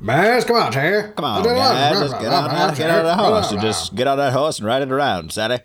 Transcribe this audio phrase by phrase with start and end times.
[0.00, 1.12] Bass, come on, Terry.
[1.14, 4.06] Come on, guys, just get out, of, get out of the house and just get
[4.06, 5.64] out of that horse and ride it around, Sadie.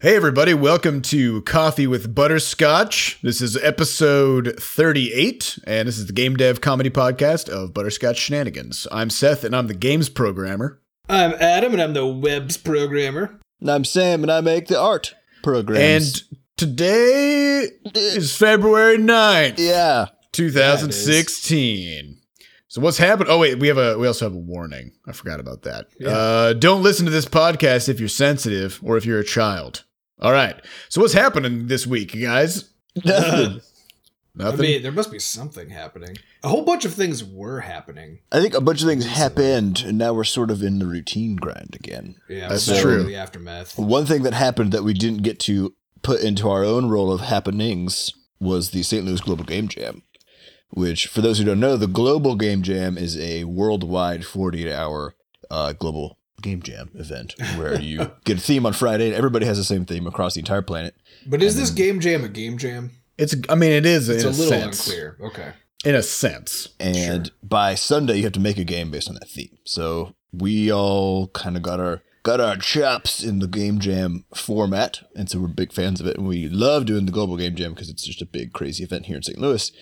[0.00, 3.18] Hey, everybody, welcome to Coffee with Butterscotch.
[3.22, 8.86] This is episode 38, and this is the game dev comedy podcast of Butterscotch Shenanigans.
[8.92, 10.80] I'm Seth, and I'm the games programmer.
[11.08, 13.40] I'm Adam, and I'm the webs programmer.
[13.60, 16.28] And I'm Sam, and I make the art programs.
[16.30, 22.18] And today is February 9th, yeah, 2016.
[22.68, 23.28] So what's happened?
[23.28, 24.92] Oh wait, we have a we also have a warning.
[25.04, 25.88] I forgot about that.
[26.06, 29.82] Uh, don't listen to this podcast if you're sensitive or if you're a child.
[30.20, 30.54] All right.
[30.88, 32.70] So what's happening this week, you guys?
[33.04, 33.60] nothing.
[34.40, 36.16] I mean, there must be something happening.
[36.44, 38.20] A whole bunch of things were happening.
[38.30, 41.34] I think a bunch of things happened, and now we're sort of in the routine
[41.34, 42.14] grind again.
[42.28, 43.02] Yeah, That's so true.
[43.02, 43.76] The aftermath.
[43.76, 47.20] One thing that happened that we didn't get to put into our own role of
[47.20, 49.04] happenings was the St.
[49.04, 50.02] Louis Global Game Jam,
[50.70, 55.14] which, for those who don't know, the Global Game Jam is a worldwide 48 hour
[55.50, 59.58] uh, global game jam event where you get a theme on Friday and everybody has
[59.58, 60.94] the same theme across the entire planet.
[61.26, 62.90] But is this game jam a game jam?
[63.18, 64.86] It's I mean it is It's in a a, little sense.
[64.86, 65.16] unclear.
[65.22, 65.52] Okay.
[65.84, 66.70] In a sense.
[66.80, 69.56] And by Sunday, you have to make a game based on that theme.
[69.64, 75.00] So we all kind of got our got our chops in the game jam format,
[75.16, 76.16] and so we're big fans of it.
[76.16, 79.06] And we love doing the global game jam because it's just a big, crazy event
[79.06, 79.38] here in St.
[79.38, 79.72] Louis.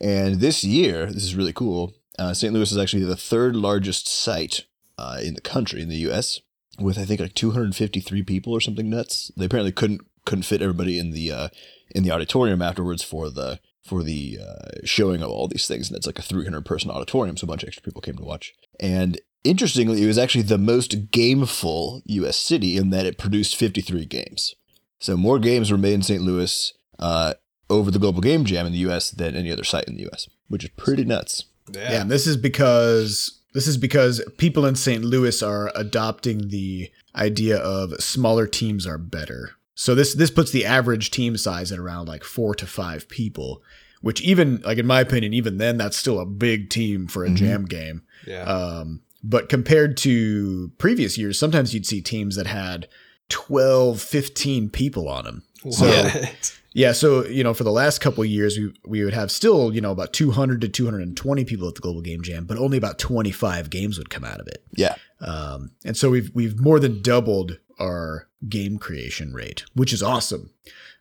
[0.00, 1.94] And this year, this is really cool.
[2.18, 2.52] Uh, St.
[2.52, 4.64] Louis is actually the third largest site
[4.98, 6.40] uh, in the country in the U.S.
[6.78, 9.30] with I think like 253 people or something nuts.
[9.36, 11.48] They apparently couldn't couldn't fit everybody in the uh,
[11.94, 15.96] in the auditorium afterwards for the for the uh, showing of all these things, and
[15.96, 18.52] it's like a 300 person auditorium, so a bunch of extra people came to watch.
[18.78, 22.36] And interestingly, it was actually the most gameful U.S.
[22.36, 24.54] city in that it produced 53 games.
[24.98, 26.22] So more games were made in St.
[26.22, 27.34] Louis uh,
[27.70, 29.10] over the Global Game Jam in the U.S.
[29.10, 31.44] than any other site in the U.S., which is pretty nuts.
[31.72, 31.92] Yeah.
[31.92, 35.04] Yeah, and this is because this is because people in St.
[35.04, 39.52] Louis are adopting the idea of smaller teams are better.
[39.74, 43.62] So this this puts the average team size at around like 4 to 5 people,
[44.02, 47.28] which even like in my opinion even then that's still a big team for a
[47.30, 47.36] Mhm.
[47.36, 48.02] jam game.
[48.26, 48.42] Yeah.
[48.44, 52.88] Um, but compared to previous years, sometimes you'd see teams that had
[53.28, 55.42] 12, 15 people on them.
[55.70, 56.60] So What?
[56.72, 59.74] yeah, so you know, for the last couple of years, we we would have still
[59.74, 62.98] you know about 200 to 220 people at the Global Game Jam, but only about
[62.98, 64.64] 25 games would come out of it.
[64.72, 64.94] Yeah.
[65.20, 70.50] Um, and so we've we've more than doubled our game creation rate, which is awesome.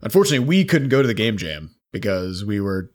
[0.02, 2.92] Unfortunately, we couldn't go to the game jam because we were,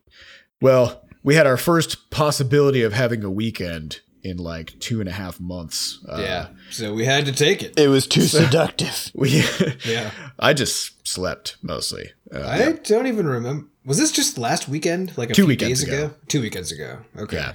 [0.60, 5.12] well, we had our first possibility of having a weekend in like two and a
[5.12, 6.04] half months.
[6.08, 6.48] Uh, yeah.
[6.70, 7.78] So we had to take it.
[7.78, 9.10] It was too seductive.
[9.14, 9.44] we,
[9.86, 10.10] Yeah.
[10.38, 12.10] I just slept mostly.
[12.34, 13.66] Uh, I don't even remember.
[13.84, 15.16] Was this just last weekend?
[15.18, 16.04] Like a Two few weekends days ago.
[16.06, 16.14] ago?
[16.26, 16.98] Two weekends ago.
[17.18, 17.36] Okay.
[17.36, 17.52] Yeah.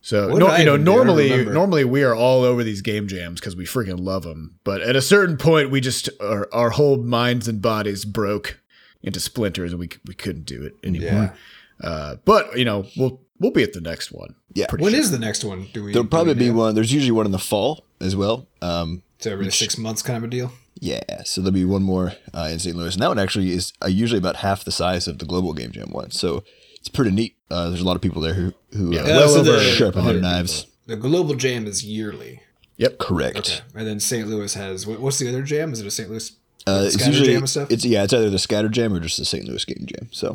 [0.00, 0.92] So no, you know, even do?
[0.92, 4.24] I don't normally, normally we are all over these game jams because we freaking love
[4.24, 4.58] them.
[4.62, 8.60] But at a certain point, we just our, our whole minds and bodies broke
[9.02, 11.34] into splinters, and we we couldn't do it anymore.
[11.80, 14.34] Uh, but you know, we'll we'll be at the next one.
[14.54, 14.66] Yeah.
[14.68, 15.00] Pretty When sure.
[15.00, 15.68] is the next one?
[15.72, 15.92] Do we?
[15.92, 16.54] There'll probably we be know?
[16.58, 16.74] one.
[16.74, 18.46] There's usually one in the fall as well.
[18.62, 20.52] Um, So every six months kind of a deal.
[20.80, 22.76] Yeah, so there'll be one more uh, in St.
[22.76, 25.52] Louis, and that one actually is uh, usually about half the size of the Global
[25.54, 26.10] Game Jam one.
[26.10, 26.42] So
[26.78, 27.36] it's pretty neat.
[27.50, 30.04] Uh, there's a lot of people there who who Yeah, uh, well over the- sharpen
[30.04, 30.64] their 100 knives.
[30.64, 30.70] people.
[30.86, 32.40] The Global Jam is yearly.
[32.76, 32.98] Yep.
[32.98, 33.36] Correct.
[33.38, 33.60] Okay.
[33.76, 34.26] And then St.
[34.28, 35.72] Louis has what, what's the other jam?
[35.72, 36.10] Is it a St.
[36.10, 36.32] Louis?
[36.66, 37.70] Uh, it's usually Jam stuff?
[37.70, 39.46] it's yeah, it's either the Scatter Jam or just the St.
[39.46, 40.08] Louis Game Jam.
[40.12, 40.34] So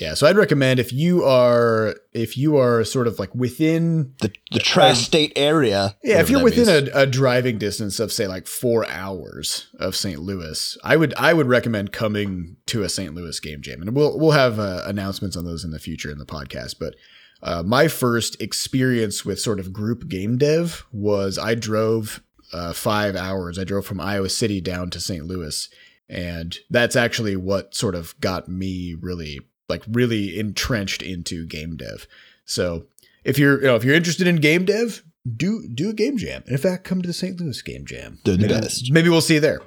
[0.00, 0.14] Yeah.
[0.14, 4.60] So I'd recommend if you are if you are sort of like within the the
[4.60, 5.96] tri-state area.
[6.02, 10.20] Yeah, if you're within a, a driving distance of say like four hours of St.
[10.20, 13.14] Louis, I would I would recommend coming to a St.
[13.14, 16.18] Louis game jam, and we'll we'll have uh, announcements on those in the future in
[16.18, 16.76] the podcast.
[16.78, 16.94] But
[17.42, 23.16] uh, my first experience with sort of group game dev was I drove uh, five
[23.16, 23.58] hours.
[23.58, 25.24] I drove from Iowa City down to St.
[25.24, 25.68] Louis,
[26.08, 32.06] and that's actually what sort of got me really like really entrenched into game dev.
[32.44, 32.86] So
[33.24, 35.02] if you're you know if you're interested in game dev,
[35.36, 36.42] do do a game jam.
[36.46, 37.40] And in fact, come to the St.
[37.40, 38.18] Louis game jam.
[38.24, 38.92] They're the maybe, best.
[38.92, 39.60] Maybe we'll see you there.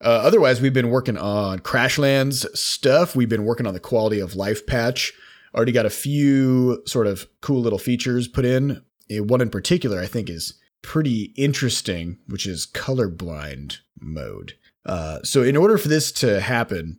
[0.00, 3.16] Uh, otherwise, we've been working on Crashlands stuff.
[3.16, 5.12] We've been working on the quality of life patch.
[5.54, 8.82] Already got a few sort of cool little features put in.
[9.10, 14.54] Eh, One in particular, I think, is pretty interesting, which is colorblind mode.
[14.84, 16.98] Uh, so, in order for this to happen,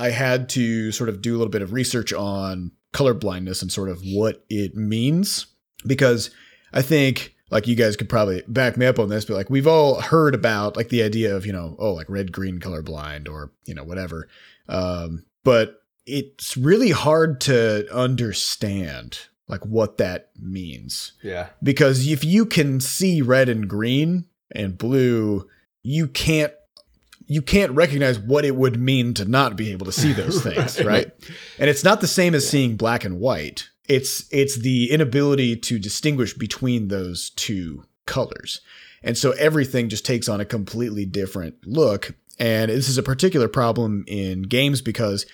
[0.00, 3.70] I had to sort of do a little bit of research on color blindness and
[3.70, 5.46] sort of what it means
[5.86, 6.30] because
[6.72, 9.66] I think like you guys could probably back me up on this, but like we've
[9.66, 13.28] all heard about like the idea of, you know, oh, like red green color blind
[13.28, 14.28] or, you know, whatever.
[14.68, 19.18] Um, but it's really hard to understand
[19.48, 21.48] like what that means Yeah.
[21.62, 25.48] because if you can see red and green and blue,
[25.82, 26.52] you can't
[27.30, 30.78] you can't recognize what it would mean to not be able to see those things,
[30.78, 30.86] Right.
[30.86, 31.10] right?
[31.60, 33.68] And it's not the same as seeing black and white.
[33.88, 38.60] It's it's the inability to distinguish between those two colors.
[39.02, 42.14] And so everything just takes on a completely different look.
[42.38, 45.24] And this is a particular problem in games because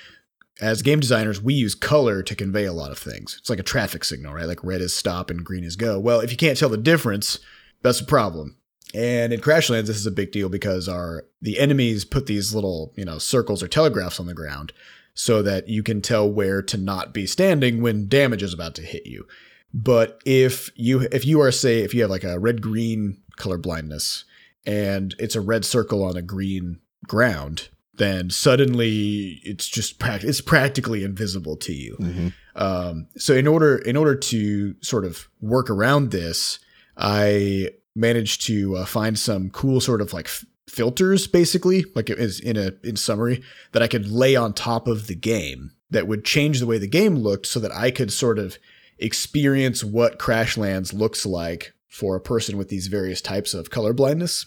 [0.60, 3.36] as game designers, we use color to convey a lot of things.
[3.40, 4.46] It's like a traffic signal, right?
[4.46, 5.98] Like red is stop and green is go.
[5.98, 7.38] Well, if you can't tell the difference,
[7.82, 8.56] that's a problem.
[8.94, 12.92] And in Crashlands, this is a big deal because our the enemies put these little,
[12.96, 14.72] you know, circles or telegraphs on the ground
[15.14, 18.82] so that you can tell where to not be standing when damage is about to
[18.82, 19.26] hit you.
[19.74, 23.58] But if you if you are say if you have like a red green color
[23.58, 24.24] blindness
[24.64, 31.04] and it's a red circle on a green ground, then suddenly it's just it's practically
[31.04, 31.96] invisible to you.
[32.00, 32.32] Mhm.
[32.54, 36.58] Um, so in order in order to sort of work around this,
[36.96, 42.18] I managed to uh, find some cool sort of like f- filters, basically, like it
[42.18, 46.06] is in a in summary that I could lay on top of the game that
[46.06, 48.58] would change the way the game looked, so that I could sort of
[48.98, 54.46] experience what Crashlands looks like for a person with these various types of color blindness.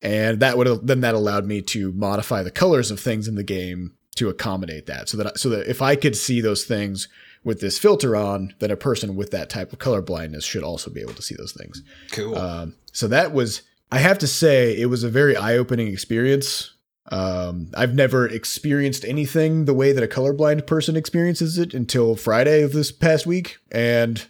[0.00, 3.42] And that would then that allowed me to modify the colors of things in the
[3.42, 7.08] game to accommodate that, so that so that if I could see those things
[7.44, 10.90] with this filter on, then a person with that type of color blindness should also
[10.90, 11.82] be able to see those things.
[12.12, 12.36] Cool.
[12.36, 16.74] Um, so that was, I have to say, it was a very eye-opening experience.
[17.10, 22.62] Um, I've never experienced anything the way that a colorblind person experiences it until Friday
[22.62, 24.26] of this past week, and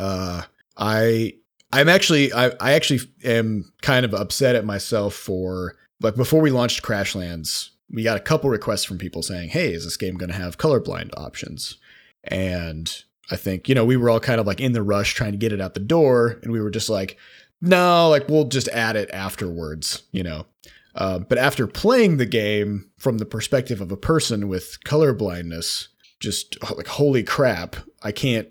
[0.00, 0.42] uh,
[0.76, 1.34] I,
[1.72, 6.50] I'm actually, I, I actually am kind of upset at myself for like before we
[6.50, 10.30] launched Crashlands, we got a couple requests from people saying, "Hey, is this game going
[10.30, 11.76] to have colorblind options?"
[12.24, 12.90] And
[13.30, 15.38] I think, you know, we were all kind of like in the rush trying to
[15.38, 16.38] get it out the door.
[16.42, 17.16] And we were just like,
[17.60, 20.46] no, like we'll just add it afterwards, you know.
[20.94, 25.88] Uh, but after playing the game from the perspective of a person with color blindness,
[26.20, 28.48] just like, holy crap, I can't,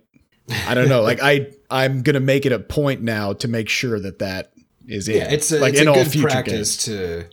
[0.68, 1.02] I don't know.
[1.04, 4.54] like I, I'm going to make it a point now to make sure that that
[4.88, 5.18] is in.
[5.18, 6.98] yeah, it's a, like it's in a all good future practice games.
[6.98, 7.26] to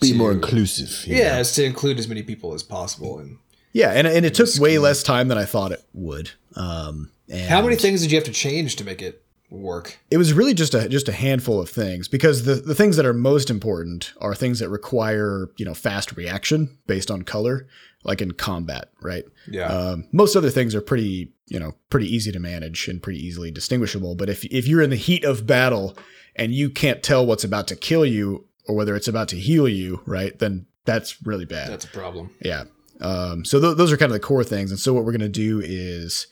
[0.00, 1.06] Be to- more inclusive.
[1.06, 1.40] Yeah, know?
[1.40, 3.18] it's to include as many people as possible.
[3.18, 3.38] And
[3.76, 3.90] Yeah.
[3.92, 6.30] And, and it took way less time than I thought it would.
[6.54, 9.98] Um, and how many things did you have to change to make it work?
[10.10, 13.06] it was really just a just a handful of things because the the things that
[13.06, 17.68] are most important are things that require you know fast reaction based on color
[18.02, 19.66] like in combat right Yeah.
[19.66, 23.52] um, most other things are pretty you know pretty easy to manage and pretty easily
[23.52, 25.96] distinguishable but if if you're in the heat of battle
[26.34, 29.68] and you can't tell what's about to kill you or whether it's about to heal
[29.68, 32.30] you right then that's really bad That's a problem.
[32.42, 32.64] yeah.
[33.00, 34.70] Um, so th- those are kind of the core things.
[34.70, 36.26] And so what we're going to do is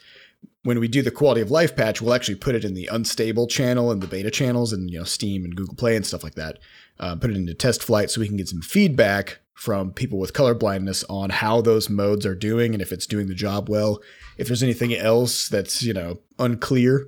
[0.62, 3.46] when we do the quality of life patch, we'll actually put it in the unstable
[3.46, 6.34] channel and the beta channels and you know Steam and Google Play and stuff like
[6.34, 6.58] that.
[6.98, 10.32] Uh, put it into test flight so we can get some feedback from people with
[10.32, 14.00] color blindness on how those modes are doing and if it's doing the job well.
[14.36, 17.06] If there's anything else that's you know unclear.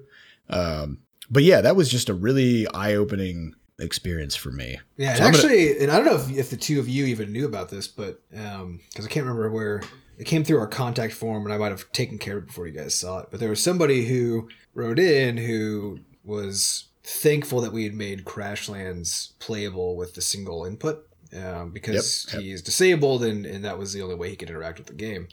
[0.49, 0.99] Um,
[1.29, 4.79] but yeah, that was just a really eye-opening experience for me.
[4.97, 7.05] Yeah, So I'm gonna- actually, and I don't know if, if the two of you
[7.07, 9.83] even knew about this, but because I can't remember where
[10.19, 12.67] it came through our contact form, and I might have taken care of it before
[12.67, 13.29] you guys saw it.
[13.31, 19.33] But there was somebody who wrote in who was thankful that we had made Crashlands
[19.39, 22.43] playable with the single input um, because Yep, yep.
[22.43, 25.29] he's disabled, and and that was the only way he could interact with the game.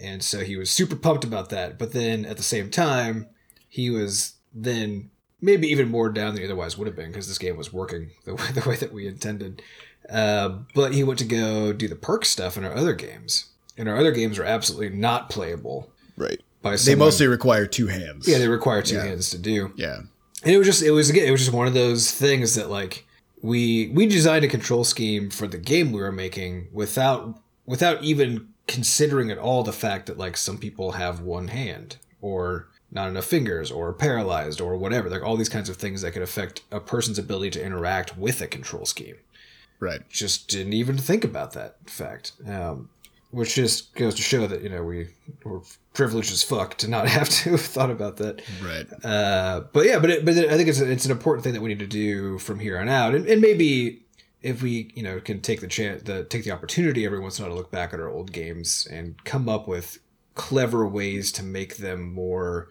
[0.00, 1.76] And so he was super pumped about that.
[1.78, 3.26] But then at the same time,
[3.68, 7.38] he was then maybe even more down than he otherwise would have been because this
[7.38, 9.62] game was working the way, the way that we intended.
[10.10, 13.88] Uh, but he went to go do the perk stuff in our other games, and
[13.88, 16.40] our other games are absolutely not playable Right.
[16.62, 18.26] by They mostly require two hands.
[18.26, 19.04] yeah they require two Yeah.
[19.04, 19.72] hands to do.
[19.76, 20.00] yeah.
[20.44, 22.70] And it was just it was again it was just one of those things that
[22.70, 23.04] like
[23.42, 28.48] we we designed a control scheme for the game we were making without without even
[28.68, 33.24] considering at all the fact that like some people have one hand or not enough
[33.26, 36.80] fingers or paralyzed or whatever like all these kinds of things that could affect a
[36.80, 39.16] person's ability to interact with a control scheme
[39.80, 40.00] Right.
[40.08, 42.88] just didn't even think about that fact um,
[43.30, 45.08] which just goes to show that you know we
[45.44, 45.60] were
[45.92, 48.86] privileged as fuck to not have to have thought about that Right.
[49.04, 51.68] uh, but yeah, but it, but I think it's it's an important thing that we
[51.68, 54.02] need to do from here on out, and, and maybe
[54.40, 57.44] if we you know can take the chance, the take the opportunity every once in
[57.44, 59.98] a while to look back at our old games and come up with
[60.34, 62.68] clever ways to make them more,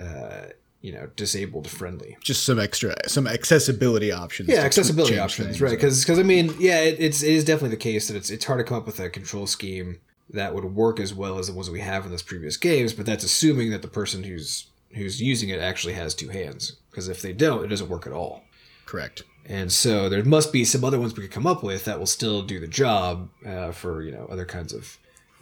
[0.00, 0.46] uh,
[0.80, 2.16] you know, disabled friendly.
[2.22, 5.60] just some extra some accessibility options Yeah, accessibility options, things.
[5.60, 5.70] right?
[5.78, 8.58] Because I mean, yeah, it, it's it is definitely the case that it's it's hard
[8.58, 11.70] to come up with a control scheme that would work as well as the ones
[11.70, 12.92] we have in those previous games.
[12.94, 16.76] But that's assuming that the person who's who's using it actually has two hands.
[16.90, 18.42] Because if they don't, it doesn't work at all.
[18.84, 19.22] Correct.
[19.46, 22.06] And so there must be some other ones we could come up with that will
[22.06, 24.98] still do the job uh, for you know other kinds of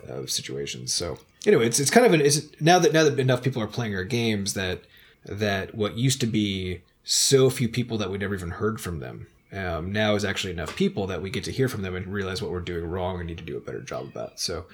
[0.08, 0.92] uh, situations.
[0.92, 3.66] So anyway, it's it's kind of an it's now that now that enough people are
[3.66, 4.82] playing our games that
[5.24, 9.26] that what used to be so few people that we never even heard from them
[9.52, 12.40] um, now is actually enough people that we get to hear from them and realize
[12.40, 14.38] what we're doing wrong and need to do a better job about.
[14.38, 14.66] So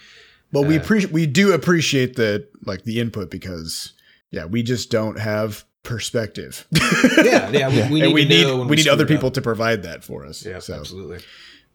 [0.52, 3.92] Well, we appreciate we do appreciate the like the input because
[4.30, 6.66] yeah, we just don't have perspective.
[7.24, 9.08] yeah, yeah, we, we need we need we need other screwed up.
[9.08, 10.44] people to provide that for us.
[10.44, 11.20] Yeah, so absolutely.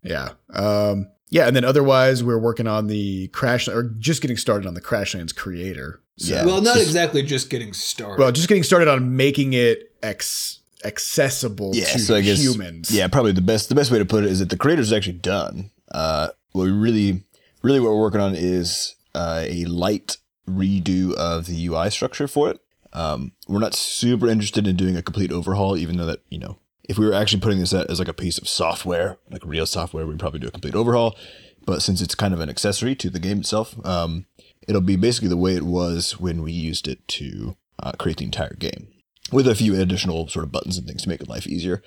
[0.03, 4.67] yeah, um, yeah, and then otherwise we're working on the crash or just getting started
[4.67, 6.01] on the Crashlands creator.
[6.17, 6.45] So, Yeah.
[6.45, 8.21] Well, not Just- exactly just getting started.
[8.21, 12.91] well, just getting started on making it ex- accessible Yeah, to so I guess humans.
[12.91, 14.93] Yeah, probably the best the best way to put it is that the creator is
[14.93, 15.71] actually done.
[15.91, 17.23] Uh, what we really
[17.63, 22.49] really what we're working on is uh, a light redo of the UI structure for
[22.49, 22.59] it.
[22.93, 26.57] Um, we're not super interested in doing a complete overhaul, even though that you know
[26.91, 29.65] if we were actually putting this out as like a piece of software, like real
[29.65, 31.17] software, we'd probably do a complete overhaul.
[31.65, 34.25] But since it's kind of an accessory to the game itself, um,
[34.67, 38.25] it'll be basically the way it was when we used it to uh, create the
[38.25, 38.89] entire game,
[39.31, 41.81] with a few additional sort of buttons and things to make life easier.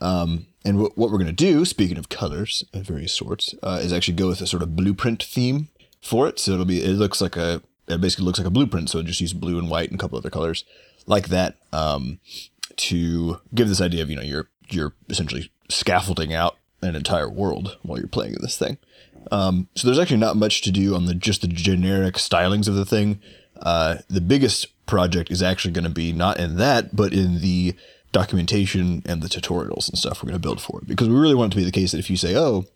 [0.00, 3.78] Um, and wh- what we're going to do, speaking of colors of various sorts, uh,
[3.80, 5.68] is actually go with a sort of blueprint theme
[6.00, 6.40] for it.
[6.40, 8.90] So it'll be, it looks like a, it basically looks like a blueprint.
[8.90, 10.64] So just use blue and white and a couple other colors
[11.06, 12.18] like that um,
[12.78, 17.78] to give this idea of, you know, you're, you're essentially scaffolding out an entire world
[17.82, 18.78] while you're playing this thing.
[19.30, 22.74] Um, so there's actually not much to do on the just the generic stylings of
[22.74, 23.20] the thing.
[23.60, 27.74] Uh, the biggest project is actually going to be not in that, but in the
[28.12, 30.86] documentation and the tutorials and stuff we're going to build for it.
[30.86, 32.66] Because we really want it to be the case that if you say, "Oh,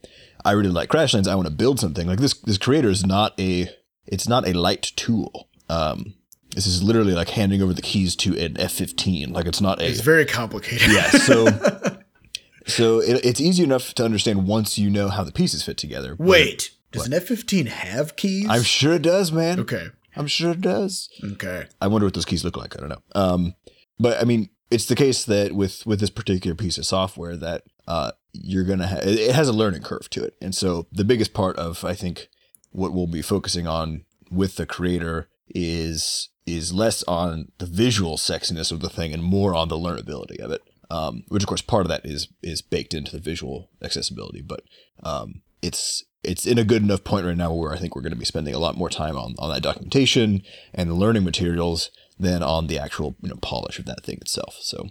[0.45, 3.39] I really like Crashlands, I want to build something," like this, this creator is not
[3.41, 3.71] a,
[4.07, 5.49] it's not a light tool.
[5.69, 6.15] Um,
[6.55, 9.33] this is literally like handing over the keys to an F-15.
[9.33, 10.91] Like it's not a It's very complicated.
[10.93, 11.47] yeah so
[12.67, 16.17] so it, it's easy enough to understand once you know how the pieces fit together
[16.19, 18.47] Wait, does an F fifteen have keys?
[18.49, 19.87] i'm sure it does man okay.
[20.17, 21.67] i'm sure it does Okay.
[21.81, 23.55] i wonder what those keys look like i don't know um
[23.99, 27.65] but i mean it's the case that with with this particular piece of software that
[27.89, 31.05] uh you're gonna have it it has a learning curve to it and so the
[31.05, 32.29] biggest part of i think
[32.71, 38.73] what we'll be focusing on with the creator is is less on the visual sexiness
[38.73, 40.63] of the thing and more on the learnability of it.
[40.91, 44.63] Um, which of course part of that is is baked into the visual accessibility, but
[45.03, 48.13] um, it's it's in a good enough point right now where I think we're going
[48.13, 50.43] to be spending a lot more time on, on that documentation
[50.75, 54.59] and the learning materials than on the actual you know polish of that thing itself.
[54.61, 54.91] So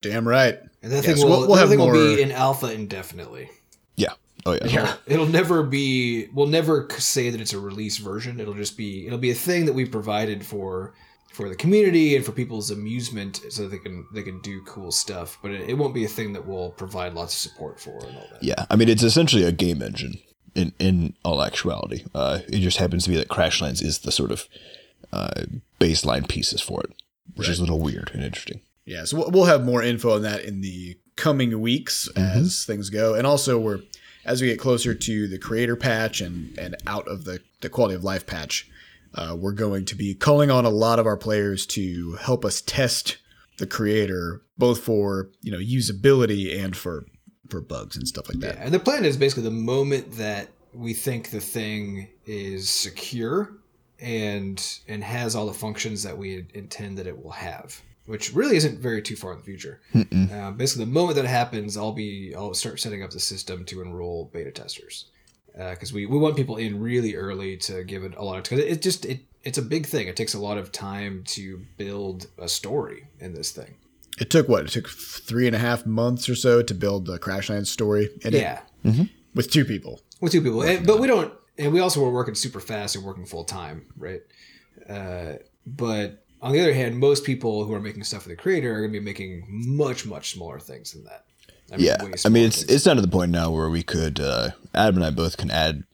[0.00, 0.58] Damn right.
[0.82, 2.72] and that Yeah, thing, so will, we'll- we'll that have thing will be in alpha
[2.72, 3.50] indefinitely.
[3.96, 4.14] yeah,
[4.46, 6.26] oh yeah, Yeah, it'll never be.
[6.34, 8.40] We'll never say that it's a release version.
[8.40, 9.06] It'll just be.
[9.06, 10.94] It'll be a thing that we provided for
[11.32, 15.38] for the community and for people's amusement, so they can they can do cool stuff.
[15.42, 18.16] But it, it won't be a thing that we'll provide lots of support for and
[18.16, 18.42] all that.
[18.42, 20.18] Yeah, I mean it's essentially a game engine
[20.54, 22.04] in in all actuality.
[22.14, 24.48] Uh, it just happens to be that Crashlands is the sort of
[25.12, 25.42] uh,
[25.80, 26.90] baseline pieces for it,
[27.36, 28.60] which is a little weird and interesting.
[28.86, 32.90] Yeah, so we'll- we'll have more info on that in the coming weeks as things
[32.90, 33.80] go, and also we're
[34.24, 37.94] as we get closer to the creator patch and and out of the the quality
[37.94, 38.68] of life patch,
[39.14, 42.60] uh, we're going to be calling on a lot of our players to help us
[42.60, 43.18] test
[43.58, 47.04] the creator, both for you know usability and for
[47.48, 48.56] for bugs and stuff like that.
[48.56, 53.52] Yeah, and the plan is basically the moment that we think the thing is secure
[54.00, 58.56] and and has all the functions that we intend that it will have, which really
[58.56, 59.80] isn't very too far in the future.
[59.94, 63.80] Uh, basically, the moment that happens, I'll be I'll start setting up the system to
[63.82, 65.06] enroll beta testers
[65.56, 68.58] because we, we want people in really early to give it a lot of because
[68.60, 70.06] it just it it's a big thing.
[70.08, 73.74] It takes a lot of time to build a story in this thing.
[74.18, 74.64] It took what?
[74.66, 78.34] It took three and a half months or so to build the Crashlands story, and
[78.34, 78.60] it- yeah,
[79.34, 80.00] with two people.
[80.20, 83.04] with two people and, but we don't and we also were working super fast and
[83.04, 84.22] working full time right
[84.88, 85.34] uh,
[85.66, 88.80] but on the other hand most people who are making stuff for the creator are
[88.80, 91.24] going to be making much much smaller things than that
[91.72, 92.70] I yeah, I mean it's things.
[92.70, 95.50] it's down to the point now where we could uh, Adam and I both can
[95.52, 95.84] add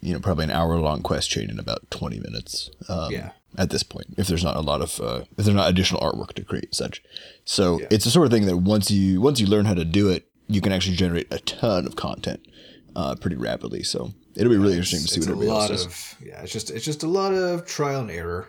[0.00, 2.70] you know probably an hour long quest chain in about twenty minutes.
[2.88, 3.30] Um, Yeah.
[3.58, 6.32] At this point, if there's not a lot of uh, if there's not additional artwork
[6.34, 7.02] to create and such,
[7.44, 7.86] so Yeah.
[7.90, 10.28] it's the sort of thing that once you once you learn how to do it,
[10.48, 12.40] you can actually generate a ton of content
[12.96, 13.82] uh, pretty rapidly.
[13.84, 15.86] So it'll be really interesting to see what everybody else lot does.
[15.86, 18.48] of yeah it's just it's just a lot of trial and error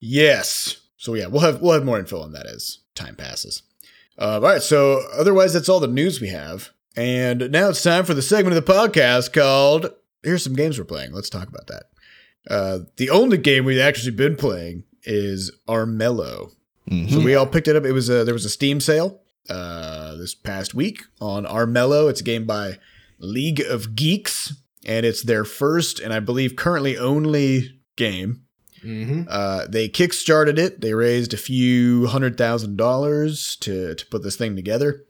[0.00, 0.78] Yes.
[0.96, 3.62] So yeah, we'll have we'll have more info on that as time passes.
[4.18, 4.62] Uh, all right.
[4.62, 6.70] So otherwise, that's all the news we have.
[6.96, 9.90] And now it's time for the segment of the podcast called
[10.24, 11.12] here's some games we're playing.
[11.12, 11.84] Let's talk about that.
[12.50, 16.52] Uh, the only game we've actually been playing is Armello.
[16.90, 17.10] Mhm.
[17.12, 17.84] So we all picked it up.
[17.84, 22.10] It was a there was a Steam sale uh, this past week on Armello.
[22.10, 22.78] It's a game by
[23.20, 28.42] League of Geeks, and it's their first and I believe currently only game.
[28.84, 29.22] Mm-hmm.
[29.28, 30.80] Uh, they kickstarted it.
[30.80, 35.04] They raised a few hundred thousand dollars to to put this thing together.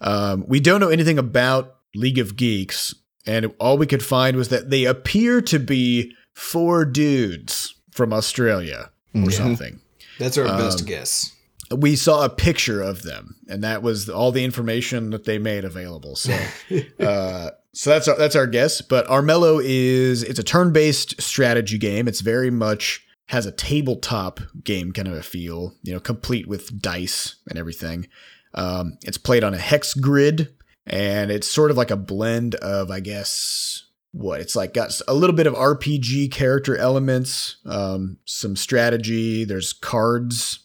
[0.00, 2.94] Um, we don't know anything about League of Geeks,
[3.26, 8.90] and all we could find was that they appear to be four dudes from Australia
[9.14, 9.80] or something.
[10.18, 11.32] That's our best Um, guess.
[11.76, 15.64] We saw a picture of them, and that was all the information that they made
[15.64, 16.16] available.
[16.16, 16.32] So,
[17.00, 18.80] uh, so that's our, that's our guess.
[18.80, 22.08] But Armello is it's a turn-based strategy game.
[22.08, 26.80] It's very much has a tabletop game kind of a feel, you know, complete with
[26.80, 28.08] dice and everything.
[28.54, 30.54] Um, it's played on a hex grid,
[30.86, 35.12] and it's sort of like a blend of, I guess, what it's like got a
[35.14, 39.44] little bit of RPG character elements, um, some strategy.
[39.44, 40.60] There's cards.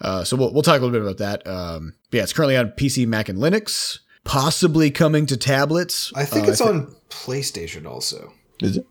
[0.00, 1.46] Uh, so we'll we'll talk a little bit about that.
[1.46, 3.98] Um, but yeah, it's currently on PC, Mac, and Linux.
[4.24, 6.10] Possibly coming to tablets.
[6.16, 8.32] I think Uh, it's thi- on PlayStation also.
[8.60, 8.86] Is it?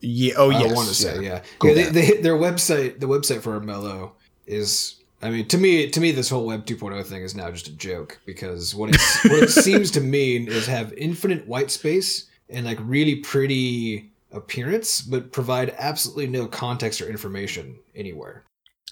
[0.00, 0.34] Yeah.
[0.36, 0.70] Oh yes.
[0.70, 1.42] I want to say, yeah.
[1.58, 1.76] Cool.
[1.76, 4.12] yeah they, they, their website, the website for Armello
[4.46, 4.96] is.
[5.22, 7.72] I mean, to me, to me, this whole Web 2.0 thing is now just a
[7.72, 8.96] joke because what it
[9.30, 15.02] what it seems to mean is have infinite white space and like really pretty appearance,
[15.02, 18.44] but provide absolutely no context or information anywhere.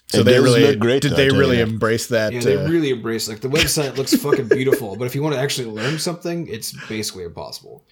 [0.09, 1.67] So It they really look great, did they really that.
[1.67, 2.33] embrace that?
[2.33, 5.35] Yeah, they uh, really embrace like the website looks fucking beautiful, but if you want
[5.35, 7.83] to actually learn something, it's basically impossible.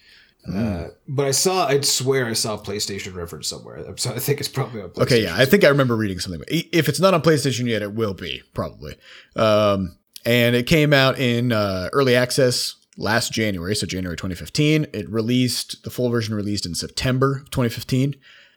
[0.48, 0.86] Mm.
[0.86, 4.40] Uh, but I saw, I'd swear I saw a PlayStation reference somewhere, so I think
[4.40, 5.02] it's probably on PlayStation.
[5.02, 6.42] Okay, yeah, I think I remember reading something.
[6.48, 8.96] If it's not on PlayStation yet, it will be probably.
[9.36, 14.86] Um, and it came out in uh, early access last January, so January 2015.
[14.92, 18.14] It released the full version released in September 2015.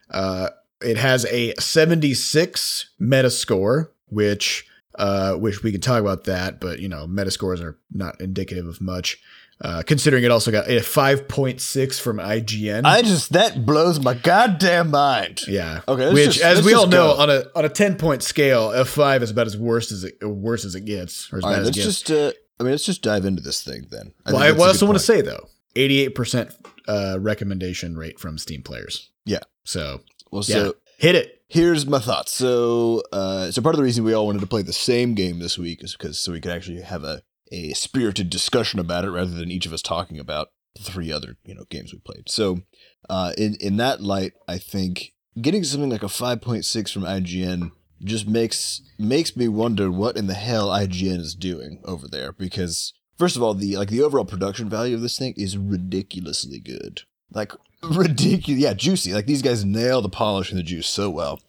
[0.10, 0.50] Uh,
[0.82, 6.90] it has a 76 Metascore, which uh, which we can talk about that, but you
[6.90, 9.22] know, Metascores are not indicative of much.
[9.64, 12.82] Uh, considering it also got a 5.6 from IGN.
[12.84, 15.42] I just that blows my goddamn mind.
[15.48, 15.82] Yeah.
[15.88, 17.22] Okay, Which, just- as we all know, go.
[17.22, 20.18] on a on a ten point scale, F five is about as worst as it
[20.24, 22.02] worse as it gets, or as All bad right, as it let's gets.
[22.02, 22.12] just.
[22.12, 24.14] Uh, I mean, let's just dive into this thing then.
[24.26, 26.56] I well, I, that's well, a I also want to say though, eighty eight percent
[26.88, 29.10] uh, recommendation rate from Steam players.
[29.26, 29.40] Yeah.
[29.64, 31.44] So Well, yeah, so hit it.
[31.48, 32.34] here's my thoughts.
[32.34, 35.38] So, uh, so part of the reason we all wanted to play the same game
[35.40, 37.22] this week is because so we could actually have a
[37.52, 41.54] a spirited discussion about it rather than each of us talking about three other you
[41.54, 42.30] know games we played.
[42.30, 42.62] So,
[43.10, 47.04] uh, in in that light, I think getting something like a five point six from
[47.04, 47.72] IGN
[48.04, 52.94] just makes makes me wonder what in the hell IGN is doing over there because.
[53.18, 57.04] First of all, the like the overall production value of this thing is ridiculously good.
[57.32, 57.52] Like
[57.84, 59.14] ridiculous, yeah, juicy.
[59.14, 61.40] Like these guys nail the polish and the juice so well.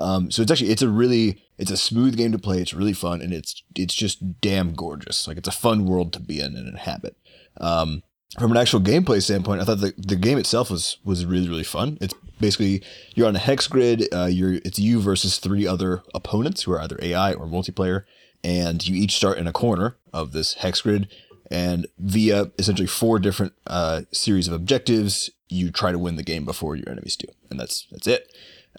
[0.00, 2.60] Um, so it's actually it's a really it's a smooth game to play.
[2.60, 5.28] It's really fun and it's it's just damn gorgeous.
[5.28, 7.16] Like it's a fun world to be in and inhabit.
[7.60, 8.02] Um,
[8.38, 11.64] from an actual gameplay standpoint, I thought the, the game itself was was really really
[11.64, 11.98] fun.
[12.00, 12.82] It's basically
[13.14, 14.08] you're on a hex grid.
[14.12, 18.04] Uh, you're it's you versus three other opponents who are either AI or multiplayer,
[18.42, 21.08] and you each start in a corner of this hex grid.
[21.52, 26.44] And via essentially four different uh, series of objectives, you try to win the game
[26.44, 28.32] before your enemies do, and that's that's it.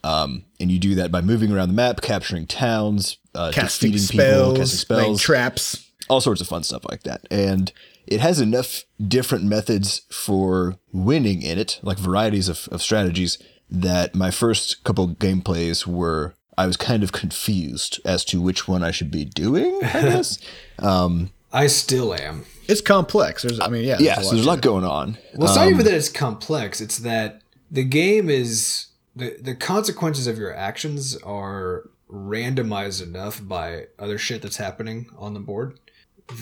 [0.04, 4.08] Um, and you do that by moving around the map, capturing towns, uh, Casting defeating
[4.17, 5.91] spells, people, casting spells, traps.
[6.10, 7.27] all sorts of fun stuff like that.
[7.30, 7.71] And
[8.08, 13.38] it has enough different methods for winning in it, like varieties of, of strategies,
[13.69, 18.84] that my first couple gameplays were I was kind of confused as to which one
[18.84, 20.38] I should be doing, I guess.
[20.80, 22.45] um, I still am.
[22.67, 23.43] It's complex.
[23.43, 25.17] There's, I mean, yeah, yeah, so there's a lot going on.
[25.36, 26.82] Well, it's not Um, even that it's complex.
[26.82, 33.86] It's that the game is the the consequences of your actions are randomized enough by
[33.97, 35.80] other shit that's happening on the board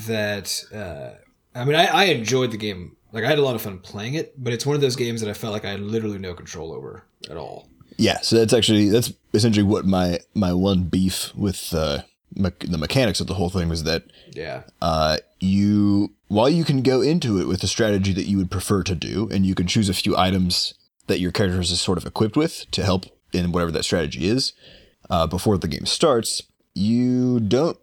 [0.08, 1.12] that uh,
[1.56, 2.96] I mean, I, I enjoyed the game.
[3.12, 5.22] Like I had a lot of fun playing it, but it's one of those games
[5.22, 7.68] that I felt like I had literally no control over at all.
[7.98, 12.04] Yeah, so that's actually that's essentially what my my one beef with uh,
[12.36, 16.82] me- the mechanics of the whole thing was that Yeah, uh, you while you can
[16.82, 19.68] go into it with a strategy that you would prefer to do, and you can
[19.68, 20.76] choose a few items
[21.10, 24.54] that your character is sort of equipped with to help in whatever that strategy is
[25.10, 26.42] uh, before the game starts,
[26.74, 27.78] you don't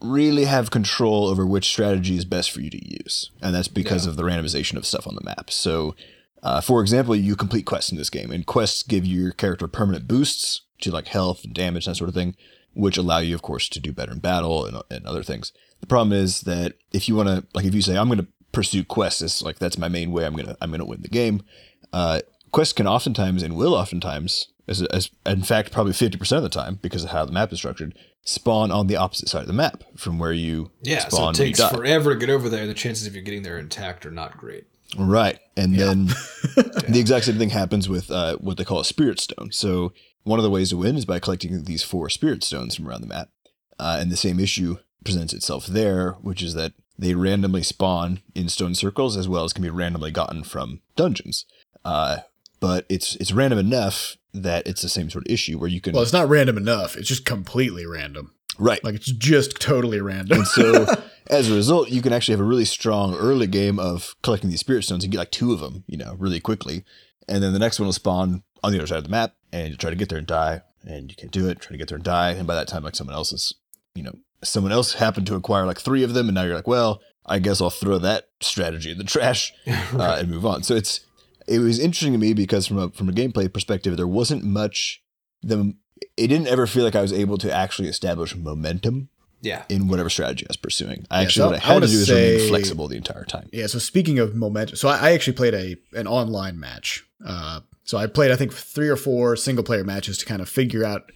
[0.00, 4.04] really have control over which strategy is best for you to use, and that's because
[4.04, 4.10] Yeah.
[4.10, 5.50] of the randomization of stuff on the map.
[5.50, 5.96] So.
[6.44, 10.08] Uh, for example, you complete quests in this game, and quests give your character permanent
[10.08, 12.34] boosts to like health and damage, that sort of thing,
[12.74, 15.52] which allow you, of course, to do better in battle and, and other things.
[15.80, 18.26] The problem is that if you want to, like, if you say I'm going to
[18.50, 20.26] pursue quests, it's like that's my main way.
[20.26, 21.44] I'm gonna I'm gonna win the game.
[21.92, 26.42] Uh, quests can oftentimes and will oftentimes, as, as in fact probably fifty percent of
[26.44, 29.46] the time because of how the map is structured, spawn on the opposite side of
[29.48, 32.62] the map from where you Yeah, so it takes forever to get over there.
[32.62, 34.66] And the chances of you getting there intact are not great.
[34.96, 35.38] Right.
[35.56, 36.06] And then
[36.86, 39.50] the exact same thing happens with uh, what they call a spirit stone.
[39.52, 39.92] So
[40.24, 43.00] one of the ways to win is by collecting these four spirit stones from around
[43.00, 43.30] the map.
[43.78, 48.48] Uh, and the same issue presents itself there, which is that they randomly spawn in
[48.48, 51.46] stone circles as well as can be randomly gotten from dungeons.
[51.84, 52.18] Uh,
[52.62, 55.94] but it's it's random enough that it's the same sort of issue where you can
[55.94, 56.96] Well, it's not random enough.
[56.96, 58.32] It's just completely random.
[58.56, 60.38] right Like it's just totally random.
[60.38, 60.86] And so,
[61.26, 64.60] as a result, you can actually have a really strong early game of collecting these
[64.60, 66.84] spirit stones and get like two of them, you know, really quickly.
[67.28, 69.70] And then the next one will spawn on the other side of the map, and
[69.70, 71.60] you try to get there and die, and you can't do it.
[71.60, 73.54] Try to get there and die, and by that time, like someone else is,
[73.96, 76.68] you know, someone else happened to acquire like three of them, and now you're like,
[76.68, 80.62] well, I guess I'll throw that strategy in the trash uh, and move on.
[80.62, 81.00] So it's
[81.46, 85.02] it was interesting to me because from a from a gameplay perspective, there wasn't much.
[85.42, 85.74] The
[86.16, 89.08] it didn't ever feel like I was able to actually establish momentum
[89.40, 89.62] Yeah.
[89.68, 91.06] in whatever strategy I was pursuing.
[91.10, 92.88] I Yeah, actually so what I I had to wanna do is say- remain flexible
[92.88, 93.48] the entire time.
[93.52, 93.66] Yeah.
[93.68, 97.04] So speaking of momentum, so I, I actually played a an online match.
[97.24, 100.48] Uh, so I played I think three or four single player matches to kind of
[100.48, 101.10] figure out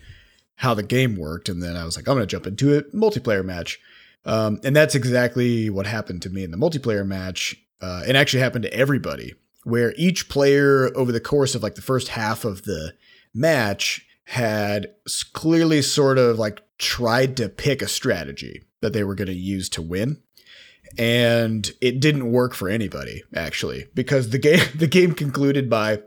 [0.56, 2.82] how the game worked, and then I was like, I'm going to jump into a
[2.94, 3.78] multiplayer match.
[4.24, 7.54] Um, and that's exactly what happened to me in the multiplayer match.
[7.80, 9.34] Uh, it actually happened to everybody,
[9.66, 12.94] where each player over the course of like the first half of the
[13.34, 14.86] match had
[15.32, 19.68] clearly sort of like tried to pick a strategy that they were going to use
[19.68, 20.22] to win
[20.98, 25.98] and it didn't work for anybody actually because the game the game concluded by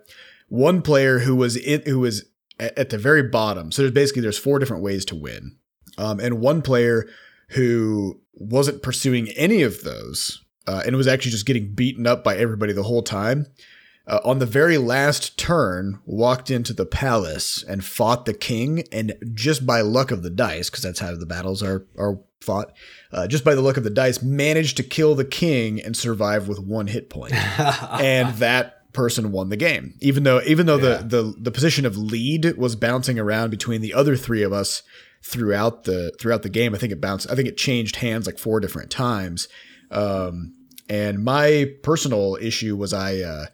[0.47, 2.25] one player who was in, who was
[2.59, 3.71] at, the very bottom.
[3.71, 5.57] So there's basically there's four different ways to win,
[5.97, 7.07] um, and one player
[7.49, 12.35] who wasn't pursuing any of those uh, and was actually just getting beaten up by
[12.37, 13.47] everybody the whole time.
[14.07, 19.13] Uh, on the very last turn, walked into the palace and fought the king, and
[19.35, 22.73] just by luck of the dice, because that's how the battles are are fought,
[23.11, 26.47] uh, just by the luck of the dice, managed to kill the king and survive
[26.47, 27.33] with one hit point.
[27.99, 29.93] and that person won the game.
[30.01, 30.97] Even though even though Yeah.
[31.03, 34.81] the, the the position of lead was bouncing around between the other three of us
[35.21, 36.73] throughout the throughout the game.
[36.73, 37.29] I think it bounced.
[37.29, 39.47] I think it changed hands like four different times.
[39.91, 40.53] Um,
[40.89, 43.45] and my personal issue was I uh,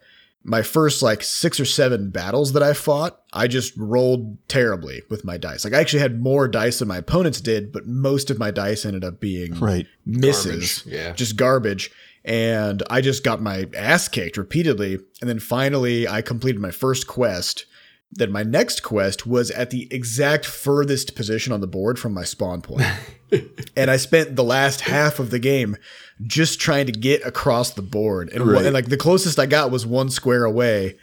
[0.46, 5.24] my first like six or seven battles that I fought, I just rolled terribly with
[5.24, 5.64] my dice.
[5.64, 8.86] Like I actually had more dice than my opponents did, but most of my dice
[8.86, 9.86] ended up being Right.
[10.06, 11.12] misses Garbage, yeah.
[11.12, 11.90] just garbage.
[12.24, 14.98] And I just got my ass kicked repeatedly.
[15.20, 17.66] And then finally, I completed my first quest.
[18.12, 22.24] Then my next quest was at the exact furthest position on the board from my
[22.24, 22.86] spawn point.
[23.76, 25.76] and I spent the last half of the game
[26.24, 28.30] just trying to get across the board.
[28.30, 28.64] And, Right.
[28.64, 30.96] and like the closest I got was one square away.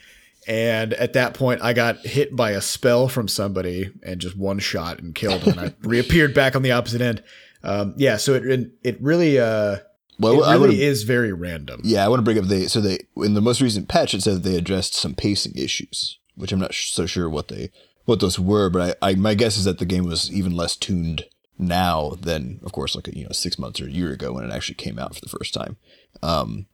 [0.47, 4.59] And at that point, I got hit by a spell from somebody and just one
[4.59, 5.47] shot and killed.
[5.47, 7.23] And I reappeared back on the opposite end.
[7.63, 9.77] Um, yeah, so it it really uh,
[10.19, 11.79] Well, it really is very random.
[11.85, 14.21] Yeah, I want to bring up they so they in the most recent patch it
[14.23, 17.71] said they addressed some pacing issues, which I'm not sh- so sure what they
[18.03, 20.75] what those were, but I, I my guess is that the game was even less
[20.75, 21.23] tuned
[21.67, 24.53] now than of course like you know six months or a year ago when it
[24.53, 25.77] actually came out for the first time.
[26.21, 26.67] Um,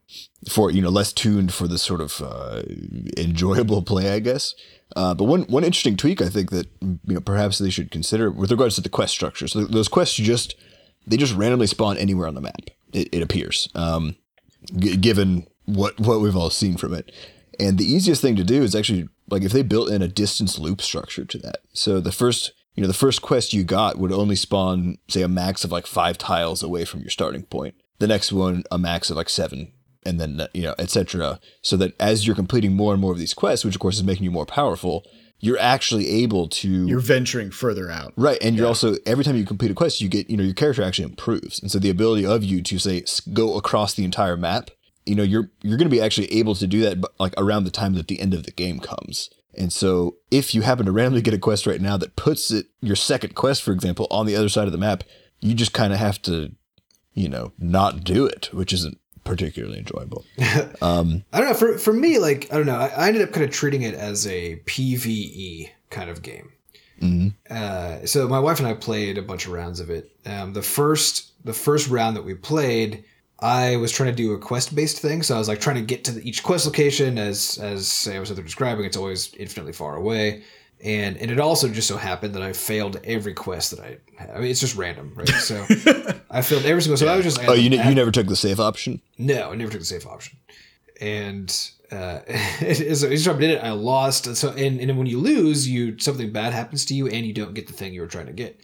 [0.48, 2.64] for you know less tuned for this sort of uh,
[3.18, 4.54] enjoyable play, I guess.
[4.96, 8.32] Uh, but one one interesting tweak I think that you know perhaps they should consider
[8.32, 9.48] with regards to the quest structure.
[9.48, 10.56] So those quests just
[11.08, 12.70] they just randomly spawn anywhere on the map.
[12.94, 13.70] It, it appears.
[13.76, 14.16] Um,
[14.78, 17.12] g- given what what we've all seen from it.
[17.60, 20.58] And the easiest thing to do is actually like if they built in a distance
[20.58, 21.58] loop structure to that.
[21.74, 25.28] So the first you know the first quest you got would only spawn say a
[25.28, 27.76] max of like five tiles away from your starting point.
[27.98, 29.74] The next one a max of like seven,
[30.06, 31.42] and then uh, you know etc.
[31.62, 34.06] So that as you're completing more and more of these quests, which of course is
[34.06, 35.06] making you more powerful,
[35.42, 38.14] you're actually able to You're venturing further out.
[38.16, 40.54] Right, and you're also every time you complete a quest, you get you know your
[40.54, 44.38] character actually improves, and so the ability of you to say go across the entire
[44.38, 44.70] map,
[45.06, 47.72] you know you're you're going to be actually able to do that, like around the
[47.72, 49.30] time that the end of the game comes.
[49.58, 52.68] And so if you happen to randomly get a quest right now that puts it
[52.82, 55.04] your second quest, for example, on the other side of the map,
[55.40, 56.52] you just kind of have to,
[57.14, 60.24] you know, not do it, which isn't particularly enjoyable.
[60.82, 61.56] Um, I don't know.
[61.56, 62.78] For for me, like I don't know.
[62.78, 66.52] I, I ended up kind of treating it as a PVE kind of game.
[67.02, 67.34] mhm.
[67.50, 70.10] Uh, so my wife and I played a bunch of rounds of it.
[70.26, 73.04] Um, the first the first round that we played,
[73.42, 75.24] I was trying to do a quest based thing.
[75.24, 77.18] So I was like trying to get to the, each quest location.
[77.18, 80.44] As as Sam was describing, it's always infinitely far away.
[80.84, 83.98] And and it also just so happened that I failed every quest that I.
[84.34, 85.28] I mean, it's just random, right?
[85.28, 85.66] So
[86.30, 86.98] I failed every single.
[86.98, 87.38] So I was just.
[87.38, 89.02] like, Oh, you ne- you never took the safe option?
[89.18, 90.38] no, I never took the safe option.
[91.02, 91.50] And
[91.92, 92.20] uh,
[92.94, 94.28] so each time I did it, I lost.
[94.28, 97.34] And so and, and when you lose, you something bad happens to you, and you
[97.34, 98.60] don't get the thing you were trying to get.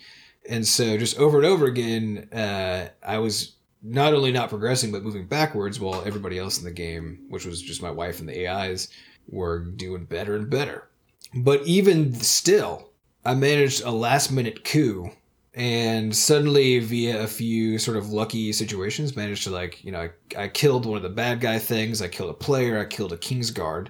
[0.47, 3.54] And so just over and over again, uh, I was
[3.85, 7.61] not only not progressing but moving backwards, while everybody else in the game, which was
[7.61, 8.89] just my wife and the AIs,
[9.29, 10.87] were doing better and better.
[11.33, 12.89] But even still,
[13.23, 15.11] I managed a last minute coup
[15.55, 20.43] and suddenly via a few sort of lucky situations managed to like you know I,
[20.43, 23.17] I killed one of the bad guy things i killed a player i killed a
[23.17, 23.87] kingsguard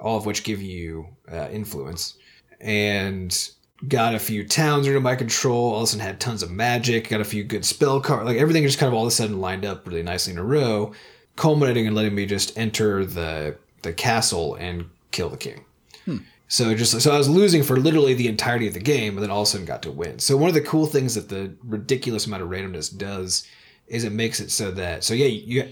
[0.00, 2.16] all of which give you uh, influence
[2.58, 3.50] and
[3.88, 7.08] got a few towns under my control all of a sudden had tons of magic
[7.08, 9.40] got a few good spell cards like everything just kind of all of a sudden
[9.40, 10.92] lined up really nicely in a row
[11.36, 15.64] culminating in letting me just enter the the castle and kill the king
[16.04, 16.18] hmm.
[16.48, 19.30] so just so I was losing for literally the entirety of the game, and then
[19.30, 20.18] all of a sudden got to win.
[20.18, 23.46] So one of the cool things that the ridiculous amount of randomness does
[23.88, 25.68] is it makes it so that so yeah you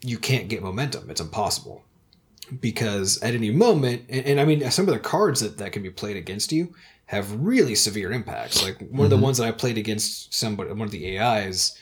[0.00, 1.10] you can't get momentum.
[1.10, 1.84] It's impossible
[2.60, 5.82] because at any moment, and, and I mean some of the cards that that can
[5.82, 6.74] be played against you
[7.06, 8.62] have really severe impacts.
[8.62, 11.78] Like one of the ones that I played against somebody, one of the AIs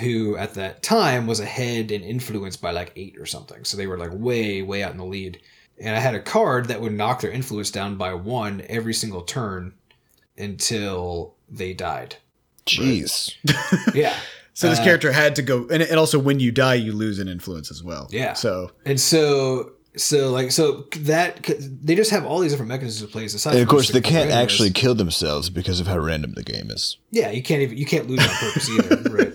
[0.00, 3.64] who at that time was ahead and influenced by like eight or something.
[3.64, 5.40] So they were like way, way out in the lead
[5.78, 9.22] and I had a card that would knock their influence down by one every single
[9.22, 9.74] turn
[10.38, 12.16] until they died.
[12.66, 13.34] Jeez.
[13.94, 14.14] Yeah.
[14.54, 17.18] So this Uh, character had to go, and, and also when you die, you lose
[17.18, 18.06] an influence as well.
[18.10, 18.34] Yeah.
[18.34, 21.42] So And so, so like, so that
[21.82, 23.24] they just have all these different mechanisms to play.
[23.26, 24.42] Aside And of course, they can't randomness.
[24.42, 26.96] actually kill themselves because of how random the game is.
[27.10, 29.32] Yeah, you can't even you can't lose on purpose either, right?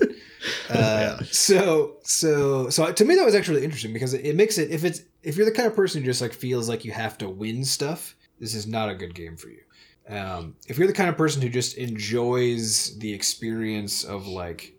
[0.69, 4.57] Uh, so so so to me that was actually really interesting because it, it makes
[4.57, 6.91] it if it's if you're the kind of person who just like feels like you
[6.91, 9.61] have to win stuff, this is not a good game for you.
[10.09, 14.73] Um, if you're the kind of person who just enjoys the experience of like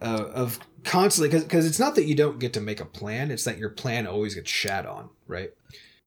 [0.00, 3.30] uh, of constantly because because it's not that you don't get to make a plan,
[3.30, 5.50] it's that your plan always gets shat on, right?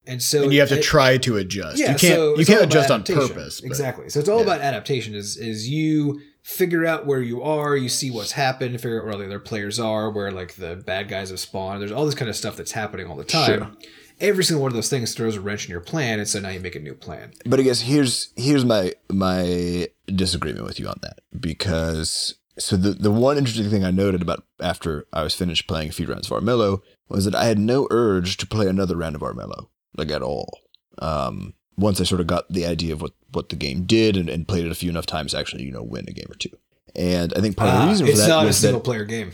[0.07, 1.77] And so and you have to it- try to adjust.
[1.77, 3.61] yeah, you can't so you can't adjust on purpose.
[3.61, 4.09] but- Exactly.
[4.09, 4.43] So it's all yeah.
[4.43, 5.13] about adaptation.
[5.13, 9.15] Is is you figure out where you are, you see what's happened, figure out where
[9.15, 11.79] the other players are, where like the bad guys have spawned.
[11.81, 13.59] There's all this kind of stuff that's happening all the time.
[13.59, 13.71] Sure.
[14.19, 16.49] Every single one of those things throws a wrench in your plan, and so now
[16.49, 17.33] you make a new plan.
[17.45, 22.91] But I guess here's here's my my disagreement with you on that because so the
[22.91, 26.29] the one interesting thing I noted about after I was finished playing a few rounds
[26.29, 30.11] of Armello was that I had no urge to play another round of Armello like
[30.11, 30.59] at all.
[30.99, 34.29] Um, once I sort of got the idea of what what the game did and,
[34.29, 36.35] and played it a few enough times, to actually you know win a game or
[36.35, 36.49] two.
[36.95, 38.85] And I think part of the Ah, reason for it's that not a single that
[38.85, 39.31] player game.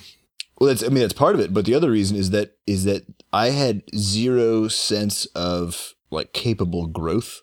[0.60, 2.84] well, that's I mean that's part of it, but the other reason is that is
[2.86, 3.04] that
[3.34, 7.42] I had zero sense of like capable growth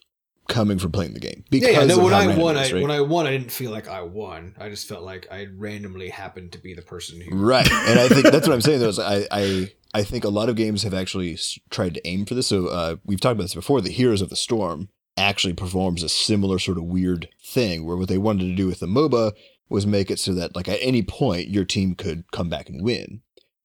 [0.48, 1.44] coming from playing the game.
[1.50, 1.80] Yeah, yeah.
[1.80, 2.82] because No, when I won, I, is, right?
[2.82, 4.54] when I won, I didn't feel like I won.
[4.58, 7.34] I just felt like I randomly happened to be the person who.
[7.36, 8.80] Right, and I think that's what I'm saying.
[8.80, 11.38] Though, is I, I I think a lot of games have actually
[11.70, 12.48] tried to aim for this.
[12.48, 13.80] So uh, we've talked about this before.
[13.80, 18.08] The Heroes of the Storm actually performs a similar sort of weird thing, where what
[18.08, 19.32] they wanted to do with the MOBA
[19.68, 22.82] was make it so that like at any point your team could come back and
[22.82, 23.22] win,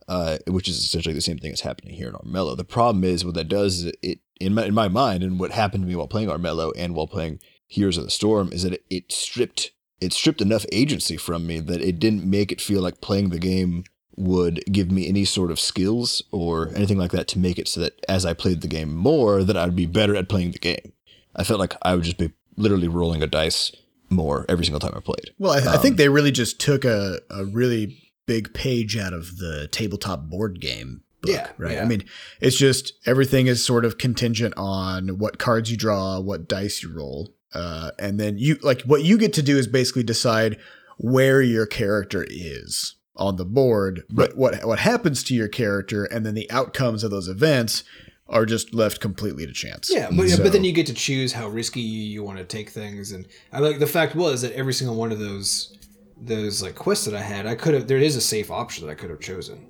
[0.07, 2.55] uh, which is essentially the same thing that's happening here in Armello.
[2.55, 5.52] The problem is what that does is it in my in my mind and what
[5.52, 8.73] happened to me while playing Armello and while playing Heroes of the Storm is that
[8.73, 9.71] it, it stripped
[10.02, 13.39] it stripped enough agency from me that it didn't make it feel like playing the
[13.39, 13.84] game
[14.15, 17.80] would give me any sort of skills or anything like that to make it so
[17.80, 20.93] that as I played the game more that I'd be better at playing the game.
[21.36, 23.71] I felt like I would just be literally rolling a dice
[24.10, 25.32] more every single time I played.
[25.38, 29.13] Well, I, I Um, think they really just took a, a really big page out
[29.13, 31.04] of the tabletop board game.
[31.21, 31.73] Book, Yeah, right.
[31.73, 31.82] yeah.
[31.82, 32.03] I mean,
[32.39, 36.91] it's just everything is sort of contingent on what cards you draw, what dice you
[36.93, 40.58] roll, uh, and then you like what you get to do is basically decide
[40.97, 44.38] where your character is on the board, but Right.
[44.38, 47.84] what what happens to your character, and then the outcomes of those events
[48.29, 49.89] are just left completely to chance.
[49.91, 52.69] Yeah, but, So- but then you get to choose how risky you want to take
[52.69, 55.75] things, and I like the fact was that every single one of those
[56.21, 57.88] those like quests that I had, I could have.
[57.88, 59.67] There is a safe option that I could have chosen,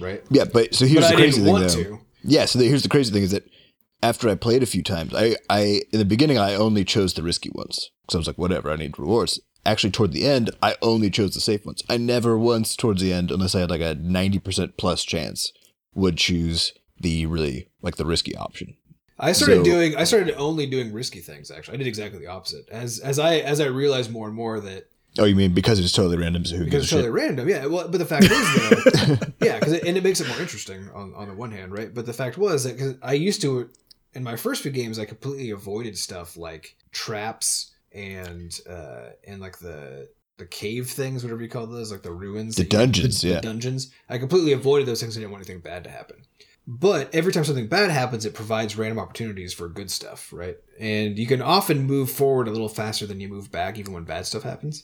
[0.00, 0.22] right?
[0.30, 1.82] Yeah, but so here's but the I crazy thing want though.
[1.82, 1.98] to.
[2.22, 3.44] Yeah, so the, here's the crazy thing is that
[4.02, 7.22] after I played a few times, I, I in the beginning I only chose the
[7.22, 9.40] risky ones because I was like, whatever, I need rewards.
[9.66, 11.82] Actually, toward the end, I only chose the safe ones.
[11.88, 15.52] I never once towards the end, unless I had like a ninety percent plus chance,
[15.94, 18.76] would choose the really like the risky option.
[19.18, 19.96] I started So- doing.
[19.96, 21.50] I started only doing risky things.
[21.50, 22.68] Actually, I did exactly the opposite.
[22.70, 25.92] As as I as I realized more and more that Oh, you mean because it's
[25.92, 26.44] totally random?
[26.44, 27.12] So who because it's totally shit?
[27.12, 27.48] random.
[27.48, 27.66] Yeah.
[27.66, 30.88] Well, but the fact is though, yeah, because it, and it makes it more interesting
[30.94, 31.92] on on the one hand, right?
[31.94, 33.70] But the fact was that because I used to
[34.14, 39.58] in my first few games, I completely avoided stuff like traps and uh and like
[39.58, 43.20] the the cave things, whatever you call those, like the ruins, The that you- dungeons,
[43.22, 43.34] the, yeah.
[43.36, 43.92] the dungeons.
[44.08, 45.16] I completely avoided those things.
[45.16, 46.22] I didn't want anything bad to happen.
[46.66, 50.56] But every time something bad happens, it provides random opportunities for good stuff, right?
[50.80, 54.04] And you can often move forward a little faster than you move back, even when
[54.04, 54.82] bad stuff happens.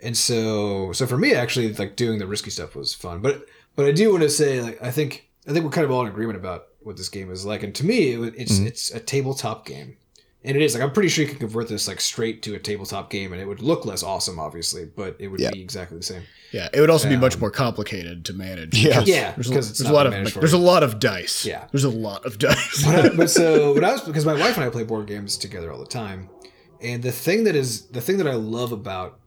[0.00, 3.20] And so, so for me, actually, like doing the risky stuff was fun.
[3.20, 5.90] But but I do want to say, like, I think I think we're kind of
[5.90, 7.62] all in agreement about what this game is like.
[7.62, 8.66] And to me, it, it's Mm-hmm.
[8.68, 9.96] it's a tabletop game,
[10.44, 12.58] and it is like I'm pretty sure you can convert this like straight to a
[12.60, 15.50] tabletop game, and it would look less awesome, obviously, but it would Yeah.
[15.50, 16.22] be exactly the same.
[16.52, 18.78] Yeah, it would also be much Um, more complicated to manage.
[18.78, 19.00] Yeah.
[19.00, 20.98] because Yeah, there's, a, because it's there's a lot of like, there's a lot of
[21.00, 21.44] dice.
[21.44, 21.66] Yeah.
[21.72, 22.84] there's a lot of dice.
[22.86, 25.72] but, but so when I was because my wife and I play board games together
[25.72, 26.30] all the time,
[26.80, 29.18] and the thing that is the thing that I love about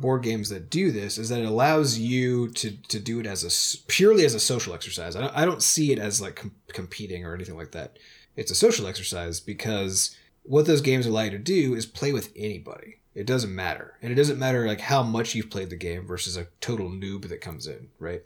[0.00, 3.42] board games that do this is that it allows you to to do it as
[3.44, 5.16] a purely as a social exercise.
[5.16, 7.98] I don't, I don't see it as like com- competing or anything like that.
[8.36, 12.32] It's a social exercise because what those games allow you to do is play with
[12.36, 12.96] anybody.
[13.14, 16.36] It doesn't matter, and it doesn't matter like how much you've played the game versus
[16.36, 18.22] a total noob that comes in, right?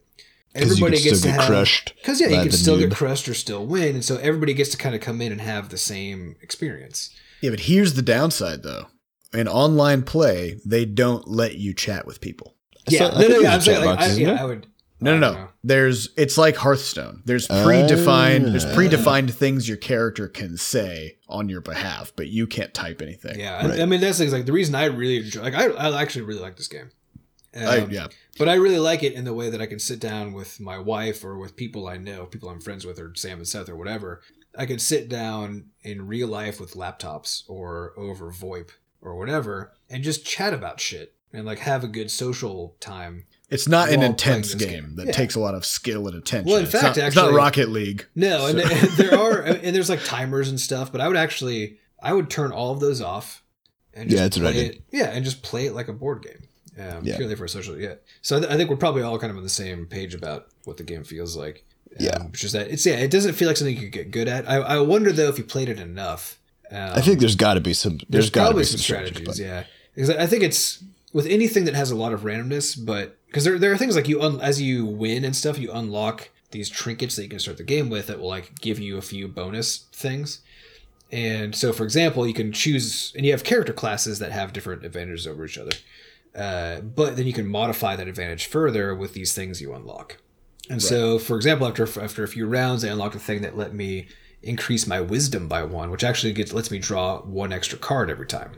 [0.52, 3.94] Everybody can still get crushed because yeah, you can still get crushed or still win,
[3.94, 7.14] and so everybody gets to kind of come in and have the same experience.
[7.40, 8.88] yeah, but here's the downside though.
[9.32, 12.56] In online play, they don't let you chat with people.
[12.88, 14.42] Yeah, saw- I no, no, yeah, a I'm saying chat like, box, I, yeah.
[14.42, 14.66] I would.
[15.02, 15.48] No, no, no.
[15.64, 17.22] There's it's like Hearthstone.
[17.24, 18.74] There's predefined there's Ah.
[18.74, 23.38] predefined things your character can say on your behalf, but you can't type anything.
[23.40, 23.80] Yeah, I- Right.
[23.80, 25.42] I, mean that's the like the reason I really enjoy.
[25.42, 26.90] Like I, I actually really like this game.
[27.54, 28.08] Um, I, yeah.
[28.38, 30.78] But I really like it in the way that I can sit down with my
[30.78, 33.76] wife or with people I know, people I'm friends with, or Sam and Seth or
[33.76, 34.20] whatever.
[34.56, 38.70] I could sit down in real life with laptops or over VoIP
[39.02, 43.24] or whatever and just chat about shit and like have a good social time.
[43.48, 44.96] It's not an intense game, game.
[44.96, 45.12] that Yeah.
[45.12, 46.48] takes a lot of skill and attention.
[46.48, 48.06] Well, in It's fact, not, it's not Rocket League.
[48.14, 51.78] No, and So- there are and there's like timers and stuff, but I would actually
[52.02, 53.42] I would turn all of those off
[53.92, 54.74] and Yeah, that's what I play did.
[54.76, 54.82] it.
[54.92, 56.44] Yeah, and just play it like a board game.
[56.78, 57.16] Um, Yeah.
[57.16, 57.76] purely for social.
[57.78, 57.94] Yeah.
[58.22, 60.46] So I, th- I think we're probably all kind of on the same page about
[60.64, 61.64] what the game feels like.
[61.98, 62.22] Um, Yeah.
[62.26, 64.48] Which is that it's yeah, it doesn't feel like something you could get good at.
[64.48, 66.38] I, I wonder though if you played it enough.
[66.70, 67.96] Um, I think there's got to be some.
[67.96, 69.64] there's, there's got to probably be some some strategies, yeah.
[69.94, 73.58] Because I think it's with anything that has a lot of randomness, but because there,
[73.58, 77.16] there are things like you un, as you win and stuff, you unlock these trinkets
[77.16, 79.86] that you can start the game with that will like give you a few bonus
[79.92, 80.40] things.
[81.12, 84.84] And so, for example, you can choose, and you have character classes that have different
[84.84, 85.72] advantages over each other.
[86.36, 90.18] Uh, but then you can modify that advantage further with these things you unlock.
[90.68, 93.74] And so, for example, after after a few rounds, I unlocked a thing that let
[93.74, 94.06] me
[94.42, 98.26] increase my wisdom by one, which actually gets lets me draw one extra card every
[98.26, 98.52] time.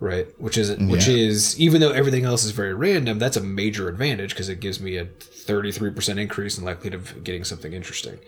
[0.00, 3.88] Right, which is which is even though everything else is very random, that's a major
[3.88, 7.72] advantage because it gives me a thirty three percent increase in likelihood of getting something
[7.72, 8.18] interesting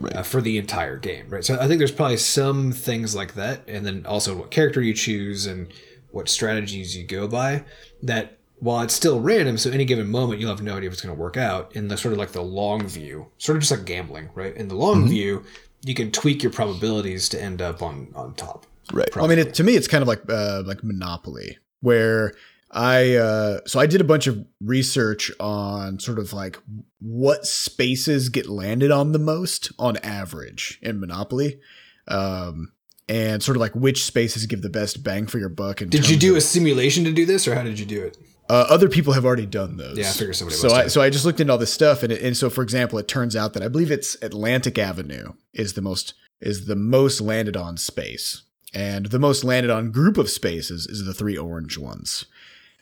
[0.00, 0.14] Right.
[0.14, 1.26] uh, for the entire game.
[1.28, 4.80] Right, so I think there's probably some things like that, and then also what character
[4.80, 5.72] you choose and
[6.12, 7.64] what strategies you go by.
[8.02, 11.02] That while it's still random, so any given moment you'll have no idea if it's
[11.02, 11.74] going to work out.
[11.74, 14.54] In the sort of like the long view, sort of just like gambling, right?
[14.56, 15.44] In the long view,
[15.84, 18.66] you can tweak your probabilities to end up on on top.
[18.92, 19.08] Right.
[19.16, 22.34] I mean, it, to me, it's kind of like uh, like Monopoly, where
[22.70, 26.58] I uh, so I did a bunch of research on sort of like
[27.00, 31.60] what spaces get landed on the most on average in Monopoly,
[32.08, 32.72] um,
[33.08, 35.80] and sort of like which spaces give the best bang for your buck.
[35.80, 38.02] In Did you do of- a simulation to do this, or how did you do
[38.02, 38.18] it?
[38.48, 39.96] Uh, other people have already done those.
[39.96, 42.12] Yeah, I figure somebody So I so I just looked into all this stuff, and
[42.12, 45.72] it, and so for example, it turns out that I believe it's Atlantic Avenue is
[45.72, 48.42] the most is the most landed on space,
[48.74, 52.26] and the most landed on group of spaces is the three orange ones.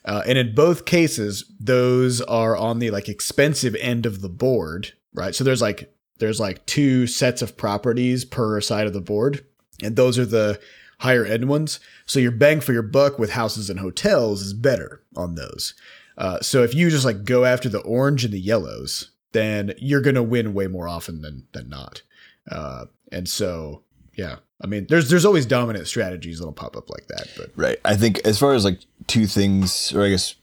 [0.04, 4.92] Uh, and in both cases, those are on the like expensive end of the board,
[5.14, 5.34] right?
[5.34, 9.44] So there's like there's like two sets of properties per side of the board,
[9.80, 10.60] and those are the
[10.98, 11.78] higher end ones.
[12.06, 15.74] So your bang for your buck with houses and hotels is better on those.
[16.18, 20.02] Uh, so if you just like go after the orange and the yellows, then you're
[20.02, 22.02] gonna win way more often than than not.
[22.50, 23.82] Uh, and so
[24.14, 27.78] yeah, I mean, there's there's always dominant strategies that'll pop up like that, but Right.
[27.84, 30.34] I think as far as like two things, or I guess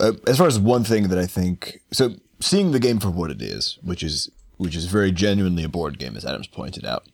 [0.00, 3.30] uh, as far as one thing that I think, so seeing the game for what
[3.30, 7.04] it is, which is which is very genuinely a board game, as Adams pointed out.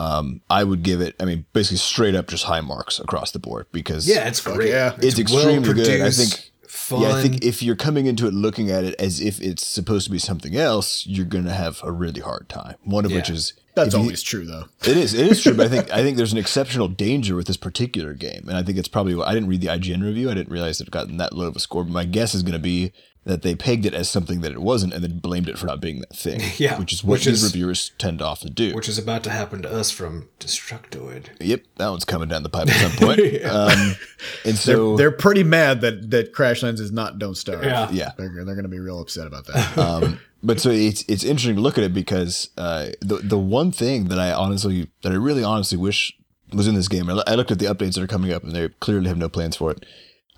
[0.00, 1.14] Um, I would give it.
[1.20, 4.54] I mean, basically straight up just high marks across the board because Yeah, it's Fuck
[4.54, 4.70] great.
[4.70, 4.96] yeah.
[5.02, 6.00] It's extremely good.
[6.00, 7.02] I think- fun.
[7.02, 10.06] yeah, I think if you're coming into it looking at it as if it's supposed
[10.06, 12.76] to be something else, you're gonna have a really hard time.
[12.84, 14.64] One of which is that's if you- always true though.
[14.90, 15.12] It is.
[15.12, 18.14] It is true, but I think I think there's an exceptional danger with this particular
[18.14, 19.20] game, and I think it's probably.
[19.22, 20.30] I didn't read the IGN review.
[20.30, 21.84] I didn't realize it had gotten that low of a score.
[21.84, 22.92] But my guess is going to be
[23.24, 25.80] that they pegged it as something that it wasn't and then blamed it for not
[25.80, 26.40] being that thing.
[26.58, 28.74] Yeah, which is what which these is- reviewers tend to often do.
[28.74, 31.26] Which is about to happen to us from Destructoid.
[31.40, 33.20] yep, that one's coming down the pipe at some point.
[33.44, 33.96] um, and
[34.44, 37.64] They're, so they're pretty mad that that Crashlands is not Don't Starve.
[37.64, 37.90] Yeah.
[37.90, 39.78] yeah, They're, they're going to be real upset about that.
[39.78, 43.70] um, but so it's it's interesting to look at it because uh, the the one
[43.72, 46.16] thing that I honestly that I really honestly wish
[46.52, 47.08] was in this game.
[47.10, 49.28] I, I looked at the updates that are coming up, and they clearly have no
[49.28, 49.84] plans for it.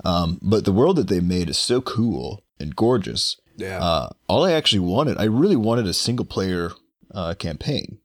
[0.04, 3.36] Um, but the world that they made is so cool and gorgeous.
[3.56, 3.78] Yeah.
[3.84, 6.72] Uh, all I actually wanted, I really wanted a single player
[7.12, 7.98] uh, campaign.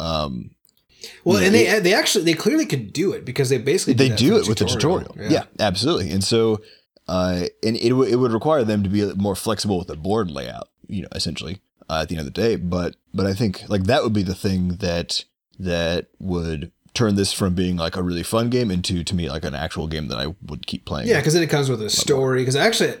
[0.00, 0.52] Um,
[1.24, 4.38] well, and they they actually they clearly could do it because they basically they do
[4.38, 5.14] it with the tutorial.
[5.18, 5.44] Yeah.
[5.60, 6.10] absolutely.
[6.10, 6.62] And so,
[7.06, 10.30] uh, and it, w- it would require them to be more flexible with the board
[10.30, 12.56] layout, you know, essentially uh, at the end of the day.
[12.56, 15.24] But, but I think like that would be the thing that,
[15.58, 19.44] that would turn this from being like a really fun game into, to me, like
[19.44, 21.08] an actual game that I would keep playing.
[21.08, 22.40] Yeah, because then it comes with a story.
[22.40, 22.94] Because actually,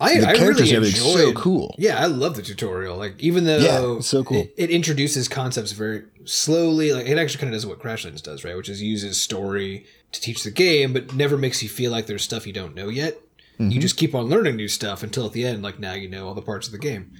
[0.00, 1.36] I, The I characters really everything's so enjoyed.
[1.36, 1.74] cool.
[1.78, 2.96] Yeah, I love the tutorial.
[2.96, 4.38] Like even though Yeah, it's so cool.
[4.42, 6.92] it, it introduces concepts very slowly.
[6.92, 8.56] Like it actually kind of does what Crashlands does, right?
[8.56, 12.24] Which is uses story to teach the game, but never makes you feel like there's
[12.24, 13.18] stuff you don't know yet.
[13.58, 13.70] Mm-hmm.
[13.70, 16.26] You just keep on learning new stuff until at the end, like now you know
[16.28, 17.12] all the parts of the game.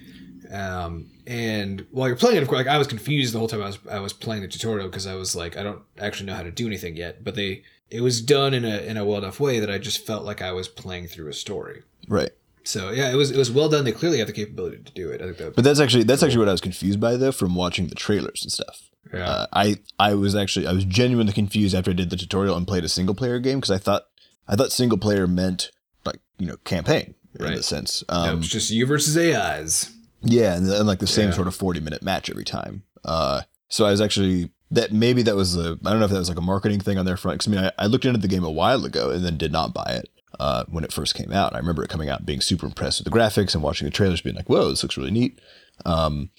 [0.51, 3.61] Um, and while you're playing it, of course, like I was confused the whole time
[3.61, 6.33] I was I was playing the tutorial because I was like, I don't actually know
[6.35, 7.23] how to do anything yet.
[7.23, 10.05] But they it was done in a in a well enough way that I just
[10.05, 11.83] felt like I was playing through a story.
[12.07, 12.31] Right.
[12.63, 13.85] So yeah, it was it was well done.
[13.85, 15.21] They clearly have the capability to do it.
[15.21, 15.55] I think that.
[15.55, 18.43] But that's actually, that's actually what I was confused by though from watching the trailers
[18.43, 18.89] and stuff.
[19.13, 19.27] Yeah.
[19.27, 22.67] Uh, I I was actually I was genuinely confused after I did the tutorial and
[22.67, 24.03] played a single player game because I thought
[24.47, 25.71] I thought single player meant
[26.05, 27.57] like you know campaign in Right.
[27.57, 28.03] a sense.
[28.09, 29.89] No, Um, it's just you versus AIs.
[30.21, 31.35] yeah, and, and like the same Yeah.
[31.35, 32.83] sort of forty minute match every time.
[33.03, 36.19] Uh, so I was actually that maybe that was a I don't know if that
[36.19, 37.39] was like a marketing thing on their front.
[37.39, 39.51] Because I mean I, I looked into the game a while ago and then did
[39.51, 40.09] not buy it.
[40.41, 43.05] Uh, when it first came out, I remember it coming out being super impressed with
[43.05, 45.39] the graphics and watching the trailers, being like, "Whoa, this looks really neat."
[45.85, 46.31] Um,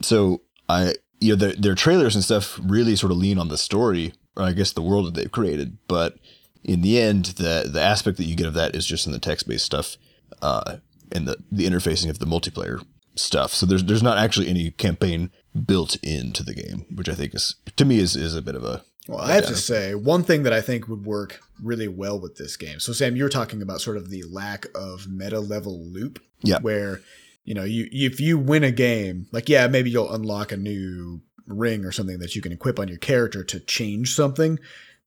[0.00, 3.58] so I, you know, their, their trailers and stuff really sort of lean on the
[3.58, 5.76] story, or I guess the world that they've created.
[5.88, 6.16] But
[6.64, 9.18] in the end, the the aspect that you get of that is just in the
[9.18, 9.98] text based stuff,
[10.40, 10.78] uh,
[11.12, 12.82] and the the interfacing of the multiplayer
[13.14, 13.52] stuff.
[13.52, 15.32] So there's there's not actually any campaign
[15.66, 18.64] built into the game, which I think is to me is is a bit of
[18.64, 22.20] a Well, I have to say, one thing that I think would work really well
[22.20, 22.78] with this game.
[22.80, 26.22] So, Sam, you were talking about sort of the lack of meta level loop.
[26.42, 26.58] Yeah.
[26.60, 27.00] Where,
[27.44, 31.22] you know, you if you win a game, like, yeah, maybe you'll unlock a new
[31.46, 34.58] ring or something that you can equip on your character to change something,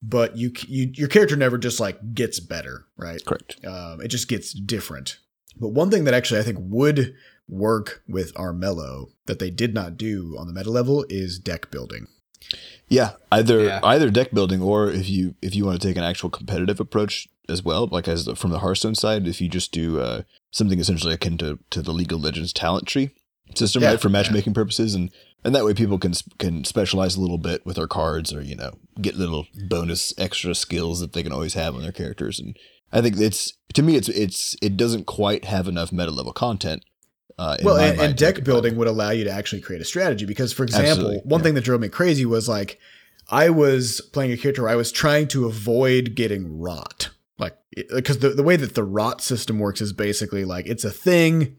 [0.01, 3.23] but you, you your character never just like gets better, right?
[3.25, 3.63] correct.
[3.65, 5.17] Um, it just gets different.
[5.59, 7.15] But one thing that actually I think would
[7.47, 12.07] work with Armello that they did not do on the meta level is deck building.
[12.93, 13.79] Yeah, either Yeah.
[13.83, 17.27] either deck building or if you if you want to take an actual competitive approach
[17.49, 20.21] as well, like as the, from the Hearthstone side, if you just do uh,
[20.51, 23.09] something essentially akin to, to the League of Legends talent tree
[23.55, 24.13] system, Yeah, right, for yeah.
[24.13, 25.11] matchmaking purposes, and
[25.43, 28.55] and that way people can can specialize a little bit with their cards, or you
[28.55, 28.71] know
[29.01, 32.55] get little bonus extra skills that they can always have on their characters, and
[32.91, 36.85] I think it's to me it's it's it doesn't quite have enough meta level content.
[37.38, 40.53] Uh, well, and, and deck building would allow you to actually create a strategy because,
[40.53, 41.43] for example, Absolutely, one yeah.
[41.43, 42.79] thing that drove me crazy was like
[43.29, 47.09] I was playing a character where I was trying to avoid getting rot.
[47.39, 50.91] Like, because the, the way that the rot system works is basically like it's a
[50.91, 51.57] thing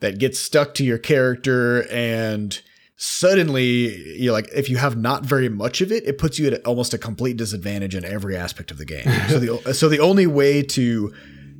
[0.00, 2.60] that gets stuck to your character and
[2.96, 6.64] suddenly you're like if you have not very much of it it puts you at
[6.66, 10.26] almost a complete disadvantage in every aspect of the game so the so the only
[10.26, 11.12] way to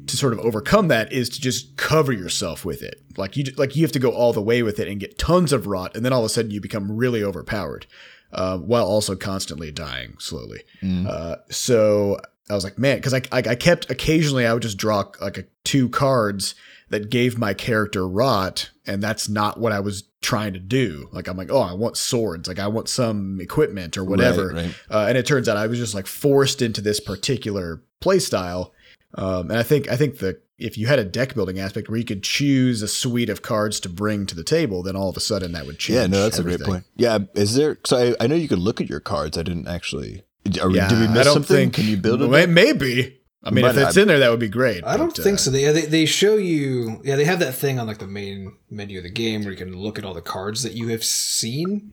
[0.07, 3.03] to sort of overcome that is to just cover yourself with it.
[3.17, 5.53] Like you like you have to go all the way with it and get tons
[5.53, 7.87] of rot, and then all of a sudden you become really overpowered,
[8.33, 10.63] uh, while also constantly dying slowly.
[10.83, 11.07] Mm.
[11.07, 12.19] Uh, so
[12.51, 15.39] I was like, man, because I, I I kept occasionally I would just draw like
[15.39, 16.55] a, two cards
[16.91, 21.09] that gave my character rot, and that's not what I was trying to do.
[21.13, 24.49] Like I'm like, oh, I want swords, like I want some equipment or whatever.
[24.49, 24.75] Right, right.
[24.91, 28.73] Uh, and it turns out I was just like forced into this particular play style.
[29.17, 31.99] Um, and I think I think that if you had a deck building aspect where
[31.99, 35.17] you could choose a suite of cards to bring to the table, then all of
[35.17, 35.97] a sudden that would change.
[35.97, 36.85] Yeah, no, that's a great point.
[36.97, 37.79] Yeah, is there?
[37.85, 39.37] So I, I know you could look at your cards.
[39.39, 40.23] I didn't actually.
[40.61, 41.57] Are Yeah, did we I miss don't something?
[41.57, 41.75] think.
[41.75, 42.29] Can you build it?
[42.29, 43.21] May- Maybe.
[43.47, 44.83] I mean, if it's I- in there, that would be great.
[44.85, 45.51] I don't but, think uh, so.
[45.51, 47.01] They, they they show you.
[47.05, 49.57] Yeah, they have that thing on like the main menu of the game where you
[49.59, 51.93] can look at all the cards that you have seen.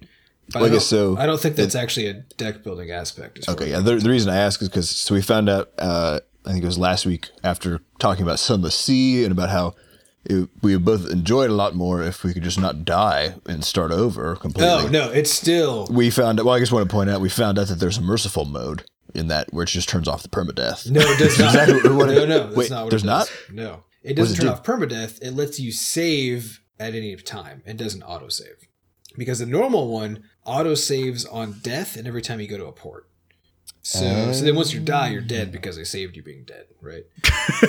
[0.52, 1.22] But Well, I I guess don't- so.
[1.22, 3.48] I don't think that's actually a deck building aspect.
[3.50, 3.80] Okay, yeah.
[3.80, 5.72] The, the reason I ask is because so we found out.
[5.78, 9.76] Uh, I think it was last week after talking about Sunless Sea and about how
[10.26, 13.92] it, we both enjoyed a lot more if we could just not die and start
[13.92, 14.72] over completely.
[14.72, 16.46] Oh no, it's still We found out.
[16.46, 18.84] Well, I just want to point out we found out that there's a merciful mode
[19.14, 20.90] in that where it just turns off the permadeath.
[20.90, 21.02] no.
[21.02, 21.48] It does not.
[21.56, 22.44] exactly what it- no, no.
[22.46, 23.32] That's wait, not what there's it not?
[23.52, 23.84] No.
[24.04, 24.60] it does doesn't it turn do?
[24.60, 25.22] off permadeath.
[25.22, 28.66] It lets you save at any time and doesn't autosave.
[29.18, 32.72] Because the normal one auto saves on death and every time you go to a
[32.72, 33.08] port.
[33.84, 37.04] So, so then once you die, you're dead because they saved you being dead, right?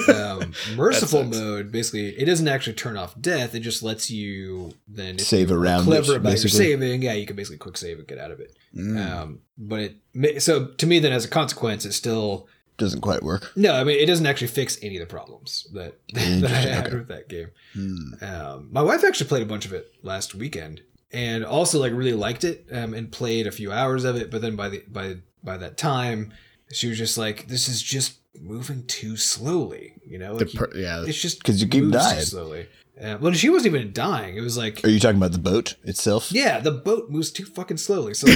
[0.14, 3.54] um, merciful mode basically it doesn't actually turn off death.
[3.54, 7.02] It just lets you then Save you're around clever about your saving.
[7.02, 8.54] Yeah, you can basically quick save and get out of it.
[8.76, 9.10] Mm.
[9.10, 12.46] Um, but it so to me then as a consequence, it still
[12.76, 13.50] Doesn't quite work.
[13.56, 13.72] no.
[13.74, 16.96] I mean, it doesn't actually fix any of the problems that that I had okay.
[16.96, 17.50] with that game.
[17.72, 18.22] Hmm.
[18.22, 22.12] Um, my wife actually played a bunch of it last weekend and also like really
[22.14, 24.30] liked it um, and played a few hours of it.
[24.30, 26.32] But then by the by by that time,
[26.72, 30.34] she was just like, "This is just moving too slowly," you know.
[30.34, 32.24] Like, you- per- yeah, it's just 'Cause you keep dying.
[32.24, 32.66] slowly.
[33.00, 34.36] Uh, well, she wasn't even dying.
[34.36, 36.30] It was like Are you talking about the boat itself?
[36.30, 38.14] yeah, the boat moves too fucking slowly.
[38.14, 38.26] So,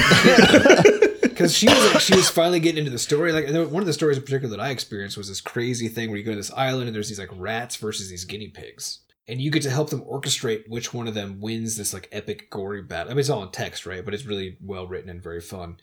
[1.23, 3.33] because she was like, she was finally getting into the story.
[3.33, 6.19] Like one of the stories in particular that I experienced was this crazy thing where
[6.19, 9.41] you go to this island and there's these like rats versus these guinea pigs, and
[9.41, 12.83] you get to help them orchestrate which one of them wins this like epic gory
[12.83, 13.11] battle.
[13.11, 14.05] I mean, it's all in text, right?
[14.05, 15.77] But it's really well written and very fun.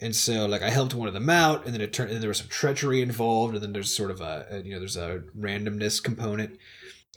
[0.00, 2.28] And so, like, I helped one of them out, and then it turned, and there
[2.28, 5.22] was some treachery involved, and then there's sort of a, a you know, there's a
[5.38, 6.58] randomness component,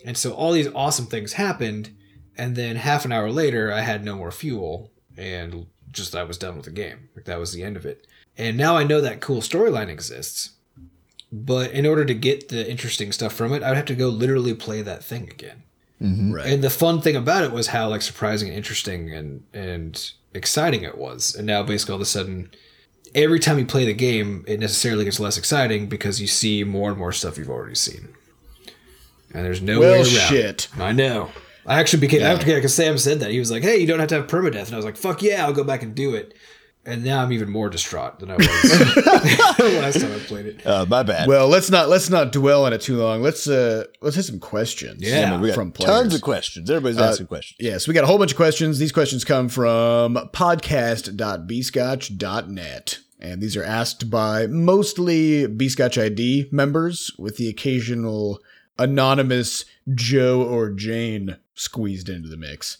[0.06, 1.96] and so all these awesome things happened,
[2.38, 6.38] and then half an hour later, I had no more fuel, and just I was
[6.38, 7.10] done with the game.
[7.16, 8.08] Like that was the end of it.
[8.38, 10.52] And now I know that cool storyline exists,
[11.32, 14.08] but in order to get the interesting stuff from it, I would have to go
[14.08, 15.64] literally play that thing again.
[16.02, 16.34] Mm-hmm.
[16.34, 16.46] right.
[16.46, 20.84] And the fun thing about it was how like surprising and interesting and and exciting
[20.84, 21.36] it was.
[21.36, 22.52] And now basically all of a sudden,
[23.16, 26.90] every time you play the game, it necessarily gets less exciting because you see more
[26.90, 28.10] and more stuff you've already seen.
[29.34, 30.06] And there's no way well, around.
[30.06, 30.68] shit.
[30.78, 31.30] I know.
[31.66, 34.10] I actually became after because Sam said that he was like, "Hey, you don't have
[34.10, 36.34] to have permadeath," and I was like, "Fuck yeah, I'll go back and do it."
[36.90, 38.48] And now I'm even more distraught than I was
[39.60, 40.66] last time I played it.
[40.66, 41.28] Uh, my bad.
[41.28, 43.22] Well, let's not let's not dwell on it too long.
[43.22, 45.02] Let's uh let's hit some questions.
[45.02, 45.28] Yeah.
[45.28, 46.70] I mean, we got from tons of questions.
[46.70, 47.58] Everybody's Uh, asking questions.
[47.60, 48.80] Yes, so we got a whole bunch of questions.
[48.80, 53.00] These questions come from podcast.bscotch.net.
[53.22, 58.40] And these are asked by mostly Bscotch ID members with the occasional
[58.78, 62.78] anonymous Joe or Jane squeezed into the mix.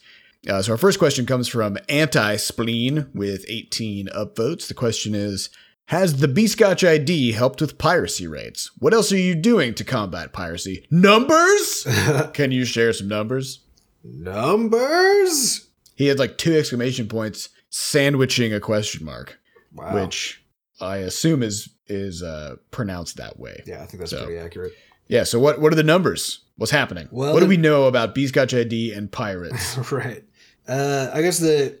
[0.48, 4.68] Uh, so our first question comes from Anti Spleen with 18 upvotes.
[4.68, 5.50] The question is
[5.86, 8.70] Has the Bscotch ID helped with piracy rates?
[8.78, 10.86] What else are you doing to combat piracy?
[10.90, 11.86] Numbers?
[12.32, 13.60] Can you share some numbers?
[14.02, 15.68] Numbers.
[15.94, 19.38] He had like two exclamation points sandwiching a question mark,
[19.74, 19.94] Wow.
[20.04, 20.42] which
[20.80, 23.62] I assume is is uh, pronounced that way.
[23.66, 24.72] yeah, I think that's So- pretty accurate.
[25.08, 25.24] Yeah.
[25.24, 26.44] So what what are the numbers?
[26.56, 27.08] What's happening?
[27.10, 29.76] Well, what do we know about Bscotch ID and pirates?
[29.92, 30.22] right.
[30.70, 31.80] Uh, I guess the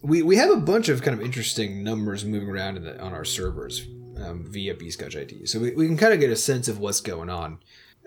[0.00, 3.24] we we have a bunch of kind of interesting numbers moving around the, on our
[3.24, 3.84] servers
[4.16, 7.00] um, via Bscotch ID, so we, we can kind of get a sense of what's
[7.00, 7.58] going on.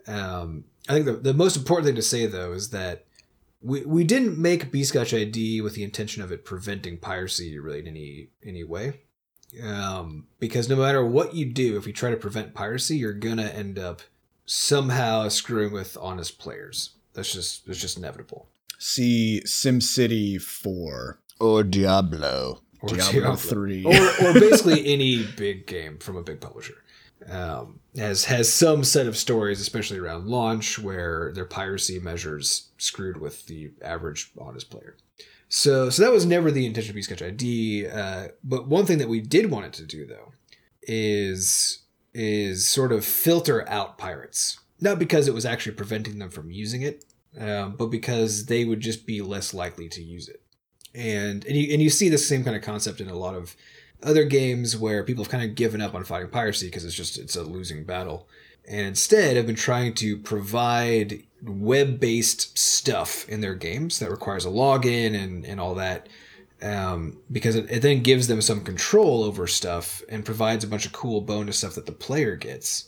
[0.07, 3.05] Um, I think the, the most important thing to say though is that
[3.61, 7.87] we, we didn't make Bscotch ID with the intention of it preventing piracy really in
[7.87, 9.01] any any way.
[9.61, 13.47] Um, because no matter what you do, if you try to prevent piracy, you're gonna
[13.47, 14.01] end up
[14.45, 16.91] somehow screwing with honest players.
[17.13, 18.47] That's just that's just inevitable.
[18.83, 22.61] See SimCity 4, Or Diablo.
[22.81, 23.35] Or Diablo, Diablo.
[23.35, 23.85] 3.
[23.85, 26.81] or, or basically any big game from a big publisher
[27.29, 33.21] um, has has some set of stories, especially around launch, where their piracy measures screwed
[33.21, 34.97] with the average honest player.
[35.47, 37.87] So, so that was never the intention of Bscotch ID.
[37.87, 40.31] Uh, but one thing that we did want it to do, though,
[40.81, 44.59] is is sort of filter out pirates.
[44.79, 47.05] Not because it was actually preventing them from using it,
[47.39, 50.41] um, but because they would just be less likely to use it.
[50.93, 53.55] And and you and you see the same kind of concept in a lot of
[54.03, 57.17] other games where people have kind of given up on fighting piracy because it's just
[57.17, 58.27] it's a losing battle
[58.67, 64.49] and instead have been trying to provide web-based stuff in their games that requires a
[64.49, 66.07] login and, and all that
[66.61, 70.85] um, because it, it then gives them some control over stuff and provides a bunch
[70.85, 72.87] of cool bonus stuff that the player gets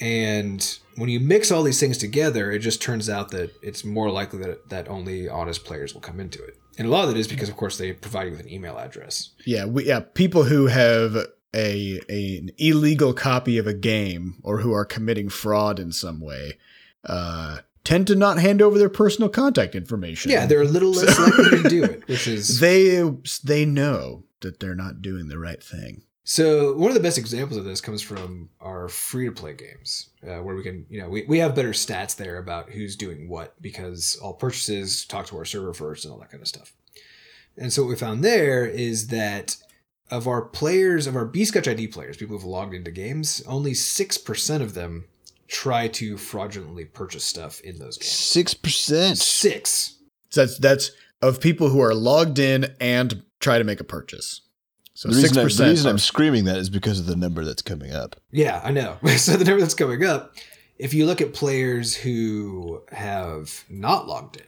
[0.00, 4.10] and when you mix all these things together it just turns out that it's more
[4.10, 7.16] likely that, that only honest players will come into it and a lot of it
[7.16, 10.44] is because of course they provide you with an email address Yeah, we, yeah, people
[10.44, 11.16] who have
[11.54, 16.20] a, a an illegal copy of a game or who are committing fraud in some
[16.20, 16.58] way
[17.04, 20.30] uh, tend to not hand over their personal contact information.
[20.30, 23.02] Yeah, they're a little less likely to do it, which is they
[23.44, 26.02] they know that they're not doing the right thing.
[26.24, 26.74] So.
[26.76, 30.42] One of the best examples of this comes from our free to play games, uh,
[30.42, 33.60] where we can, you know, we, we have better stats there about who's doing what
[33.62, 36.72] because all purchases talk to our server first and all that kind of stuff.
[37.56, 39.56] And so what we found there is that
[40.10, 44.18] of our players, of our Bscotch ID players, people who've logged into games, only six
[44.18, 45.06] percent of them
[45.46, 48.10] try to fraudulently purchase stuff in those games.
[48.10, 49.18] Six percent.
[49.18, 49.98] Six.
[50.30, 50.90] So that's that's
[51.22, 54.42] of people who are logged in and try to make a purchase.
[54.94, 57.44] So The six reason, I, the reason I'm screaming that is because of the number
[57.44, 58.16] that's coming up.
[58.30, 58.96] Yeah, I know.
[59.16, 60.34] so the number that's coming up,
[60.78, 64.40] if you look at players who have not logged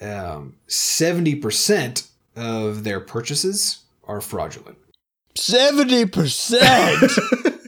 [0.00, 4.78] in, um, 70% of their purchases are fraudulent.
[5.36, 7.00] Seventy percent.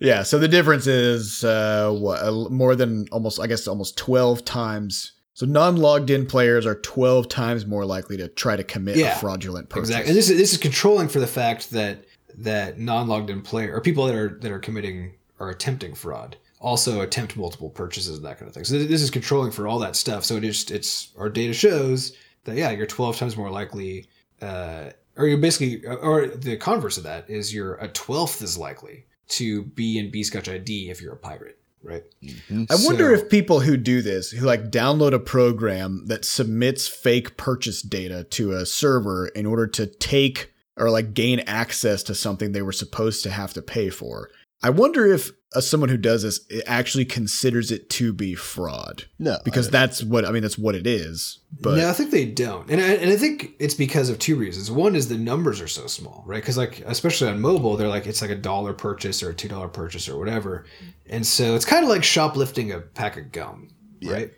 [0.00, 4.44] Yeah, so the difference is uh, what uh, more than almost, I guess, almost twelve
[4.44, 5.12] times.
[5.34, 9.18] So non-logged in players are twelve times more likely to try to commit Yeah, a
[9.18, 9.90] fraudulent purchase.
[9.90, 10.10] Exactly.
[10.10, 12.04] And this is this is controlling for the fact that
[12.38, 17.00] that non-logged in player or people that are that are committing or attempting fraud also
[17.02, 18.64] attempt multiple purchases and that kind of thing.
[18.64, 20.24] So this is controlling for all that stuff.
[20.24, 24.06] So it just it's our data shows that yeah, you're 12 times more likely
[24.40, 29.06] uh or you're basically or the converse of that is you're a 12th as likely
[29.26, 32.02] to be in Bscotch ID if you're a pirate, right?
[32.22, 32.64] Mm-hmm.
[32.70, 36.88] I wonder So- if people who do this, who like download a program that submits
[36.88, 42.14] fake purchase data to a server in order to take or like gain access to
[42.14, 44.30] something they were supposed to have to pay for.
[44.64, 49.36] I wonder if uh, someone who does this actually considers it to be fraud No,
[49.44, 50.40] because that's what I mean.
[50.40, 51.40] That's what it is.
[51.60, 54.36] But no, I think they don't, and I, and I think it's because of two
[54.36, 54.70] reasons.
[54.70, 56.40] One is the numbers are so small, right?
[56.40, 59.48] Because like especially on mobile, they're like it's like a dollar purchase or a two
[59.48, 60.64] dollar purchase or whatever,
[61.10, 63.68] and so it's kind of like shoplifting a pack of gum,
[64.02, 64.32] right?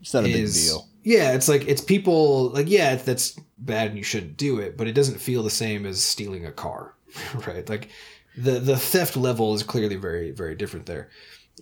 [0.00, 0.88] it's not a big deal.
[1.04, 4.88] Yeah, it's like it's people like yeah, that's bad and you shouldn't do it, but
[4.88, 6.94] it doesn't feel the same as stealing a car,
[7.46, 7.68] right?
[7.68, 7.90] Like
[8.36, 11.08] the the theft level is clearly very very different there.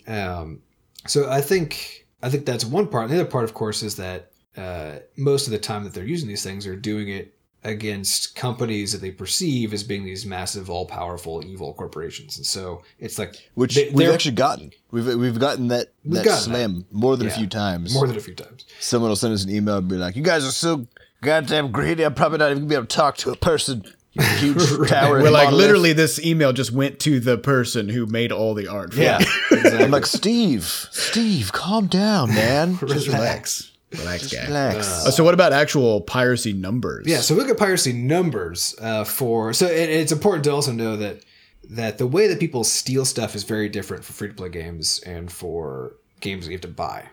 [0.07, 0.61] Um,
[1.07, 3.05] so I think I think that's one part.
[3.05, 6.05] And the other part, of course, is that uh, most of the time that they're
[6.05, 10.71] using these things they're doing it against companies that they perceive as being these massive,
[10.71, 14.71] all powerful, evil corporations, and so it's like Which they- we've actually gotten.
[14.91, 17.93] We've we've gotten that We've that gotten slam more than a few times.
[17.95, 18.65] more than a few times.
[18.81, 20.87] Someone will send us an email and be like, "You guys are so
[21.23, 22.03] goddamn greedy.
[22.03, 24.89] I'm probably not even gonna be able to talk to a person." You huge Right.
[24.91, 25.23] tower.
[25.23, 28.93] we're like literally this email just went to the person who made all the art.
[28.95, 29.19] for Yeah,
[29.51, 29.85] exactly.
[29.85, 32.77] I'm like, Steve, Steve, calm down, man.
[32.89, 34.47] just relax, relax, guy.
[34.47, 35.07] Relax.
[35.07, 37.07] Uh, so what about actual piracy numbers?
[37.07, 40.73] Yeah, so we look at piracy numbers uh, for so it, it's important to also
[40.73, 41.21] know that
[41.69, 44.99] that the way that people steal stuff is very different for free to play games
[45.07, 47.05] and for games that you have to buy.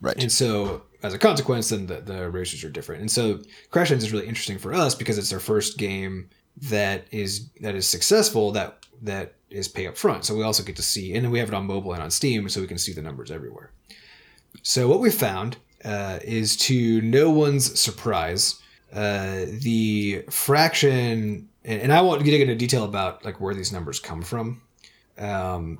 [0.00, 0.16] right.
[0.22, 3.00] And so as a consequence, then the, the ratios are different.
[3.00, 3.40] And so
[3.70, 6.28] Crashlands is really interesting for us because it's our first game
[6.62, 10.24] that is that is successful that that is pay up front.
[10.24, 12.10] So we also get to see, and then we have it on mobile and on
[12.10, 13.70] Steam, so we can see the numbers everywhere.
[14.62, 18.60] So what we found uh, is to no one's surprise,
[18.92, 24.00] uh, the fraction, and, and I won't get into detail about like where these numbers
[24.00, 24.62] come from.
[25.16, 25.78] Um,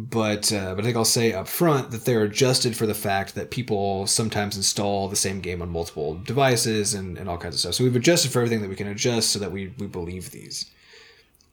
[0.00, 3.34] but uh, but I think I'll say up front that they're adjusted for the fact
[3.34, 7.60] that people sometimes install the same game on multiple devices and, and all kinds of
[7.60, 7.74] stuff.
[7.74, 10.70] So we've adjusted for everything that we can adjust so that we, we believe these.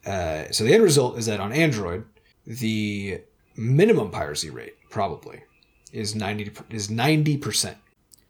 [0.06, 2.06] Uh, so the end result is that on Android,
[2.46, 3.20] the
[3.56, 5.42] minimum piracy rate probably
[5.92, 7.78] is ninety is ninety percent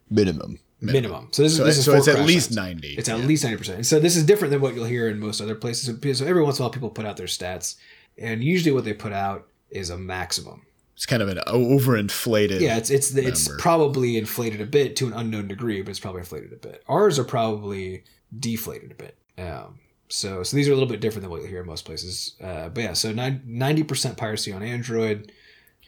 [0.09, 0.59] Minimum.
[0.80, 1.28] minimum.
[1.32, 2.55] So this So, is this is so it's at least Lands.
[2.55, 2.95] ninety.
[2.95, 3.86] It's at least ninety percent.
[3.86, 5.86] So this is different than what you'll hear in most other places.
[6.18, 7.76] So every once in a while, people put out their stats,
[8.18, 10.66] and usually what they put out is a maximum.
[10.95, 12.61] It's kind of an overinflated.
[12.61, 16.20] Yeah, it's it's it's probably inflated a bit to an unknown degree, but it's probably
[16.20, 16.84] inflated a bit.
[16.88, 18.05] Ours are probably
[18.38, 19.18] deflated a bit.
[19.38, 21.84] Um, so so these are a little bit different than what you'll hear in most
[21.84, 22.36] places.
[22.41, 25.34] Uh, but yeah, so ninety percent piracy on Android,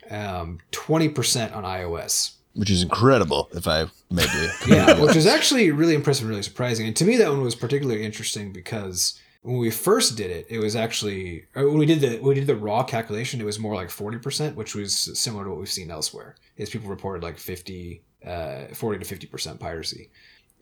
[0.09, 2.33] um, twenty percent on iOS.
[2.53, 4.49] Which is incredible, if I may be.
[4.73, 6.87] Yeah, which is actually really impressive and really surprising.
[6.87, 10.59] And to me, that one was particularly interesting because when we first did it, it
[10.59, 13.89] was actually when we did the we did the raw calculation, it was more like
[13.89, 16.35] forty percent, which was similar to what we've seen elsewhere.
[16.57, 20.09] Is people reported like 50, uh, 40 to fifty percent piracy,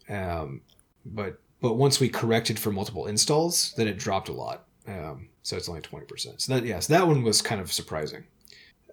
[0.10, 0.62] um,
[1.06, 4.66] but but once we corrected for multiple installs, then it dropped a lot.
[4.88, 6.42] Um, so it's only twenty percent.
[6.42, 8.26] So that yes, that one was kind of surprising.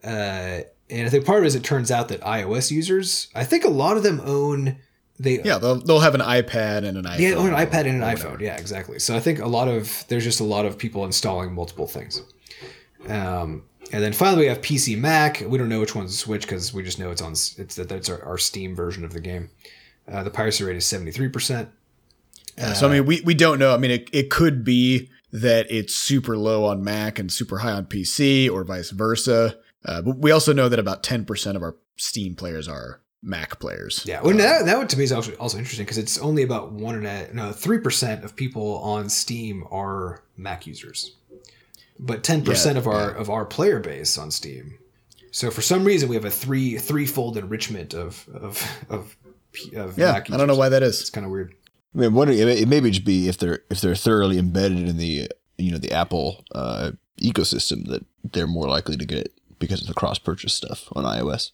[0.04, 3.44] Uh, and I think part of it is it turns out that iOS users, I
[3.44, 4.78] think a lot of them own
[5.22, 7.18] they Yeah, they'll, they'll have an iPad and an iPhone.
[7.18, 8.40] yeah, an iPad and an iPhone.
[8.40, 8.98] Yeah, exactly.
[8.98, 12.22] So I think a lot of there's just a lot of people installing multiple things.
[13.08, 15.42] Um, and then finally we have PC Mac.
[15.46, 18.08] We don't know which one's which because we just know it's on it's that that's
[18.08, 19.50] our, our Steam version of the game.
[20.10, 21.68] Uh, the piracy rate is seventy three percent.
[22.58, 23.74] Yeah, so I mean, we, we don't know.
[23.74, 27.72] I mean, it, it could be that it's super low on Mac and super high
[27.72, 29.56] on PC, or vice versa.
[29.86, 33.60] Uh, but we also know that about ten percent of our Steam players are Mac
[33.60, 34.04] players.
[34.04, 36.72] Yeah, well, that, that one to me is also, also interesting because it's only about
[36.72, 41.14] one and a no three percent of people on Steam are Mac users,
[41.98, 44.78] but ten percent of our of our player base on Steam
[45.30, 49.16] So for some reason, we have a three threefold enrichment of of of,
[49.76, 51.00] of Yeah, Mac I don't know why that is.
[51.00, 51.54] It's kind of weird.
[51.94, 54.88] I mean, wondering it may, it may just be if they're if they're thoroughly embedded
[54.88, 59.32] in the you know the Apple uh, ecosystem that they're more likely to get it
[59.60, 61.52] because of the cross purchase stuff on iOS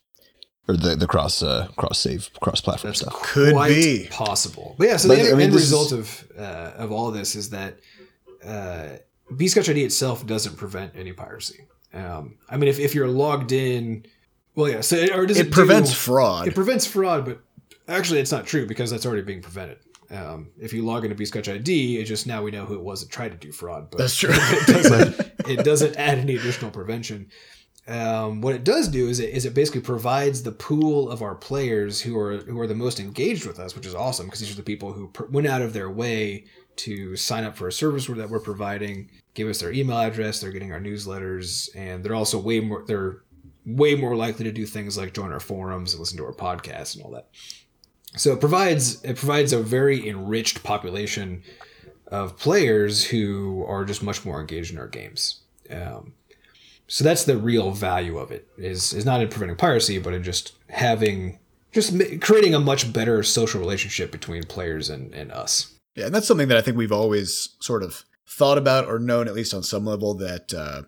[0.68, 3.14] or the the cross uh, cross save cross platform stuff.
[3.22, 4.06] Could quite be.
[4.10, 4.74] possible.
[4.78, 6.92] But yeah, so But, the I end, mean, end this is- result of uh, of
[6.92, 7.78] all this is that
[8.44, 8.98] uh,
[9.32, 11.64] Bscotch ID itself doesn't prevent any piracy.
[11.92, 14.04] Um, I mean, if, if you're logged in,
[14.54, 14.80] well, yeah.
[14.82, 16.48] So it, or does it, It prevents do- fraud.
[16.48, 17.40] It prevents fraud, but
[17.88, 19.78] actually, it's not true because that's already being prevented.
[20.10, 23.00] Um, if you log into Bscotch ID, it just now we know who it was
[23.02, 23.90] that tried to do fraud.
[23.90, 24.30] But That's true.
[24.32, 27.28] it doesn't, it doesn't add any additional prevention.
[27.88, 31.34] Um, what it does do is it, is it basically provides the pool of our
[31.34, 34.52] players who are who are the most engaged with us, which is awesome because these
[34.52, 36.44] are the people who pr- went out of their way
[36.76, 40.52] to sign up for a service that we're providing, give us their email address, they're
[40.52, 43.22] getting our newsletters, and they're also way more they're
[43.64, 46.94] way more likely to do things like join our forums and listen to our podcasts
[46.94, 47.28] and all that.
[48.16, 51.42] So it provides it provides a very enriched population
[52.08, 55.40] of players who are just much more engaged in our games.
[55.70, 56.12] Um,
[56.88, 60.22] so that's the real value of it is is not in preventing piracy, but in
[60.22, 61.38] just having
[61.72, 65.74] just creating a much better social relationship between players and, and us.
[65.94, 69.28] Yeah, and that's something that I think we've always sort of thought about or known,
[69.28, 70.82] at least on some level, that uh,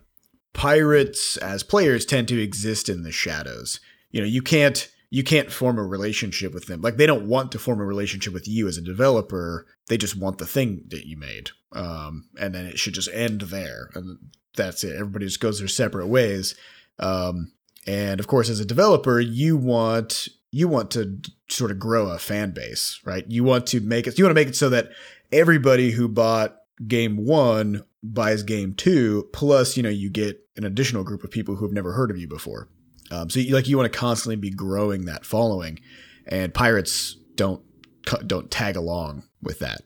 [0.55, 3.79] pirates as players tend to exist in the shadows.
[4.11, 6.81] You know, you can't you can't form a relationship with them.
[6.81, 9.67] Like they don't want to form a relationship with you as a developer.
[9.89, 13.43] They just want the thing that you made, um, and then it should just end
[13.43, 14.19] there, and
[14.57, 14.95] that's it.
[14.95, 16.55] Everybody just goes their separate ways.
[16.99, 17.53] Um,
[17.87, 22.19] and of course, as a developer, you want you want to sort of grow a
[22.19, 23.25] fan base, right?
[23.29, 24.19] You want to make it.
[24.19, 24.91] You want to make it so that
[25.33, 29.29] everybody who bought game one buys game two.
[29.33, 32.19] Plus, you know, you get an additional group of people who have never heard of
[32.19, 32.69] you before.
[33.11, 35.81] Um, so, you, like, you want to constantly be growing that following,
[36.27, 37.63] and pirates don't
[38.27, 39.83] don't tag along with that.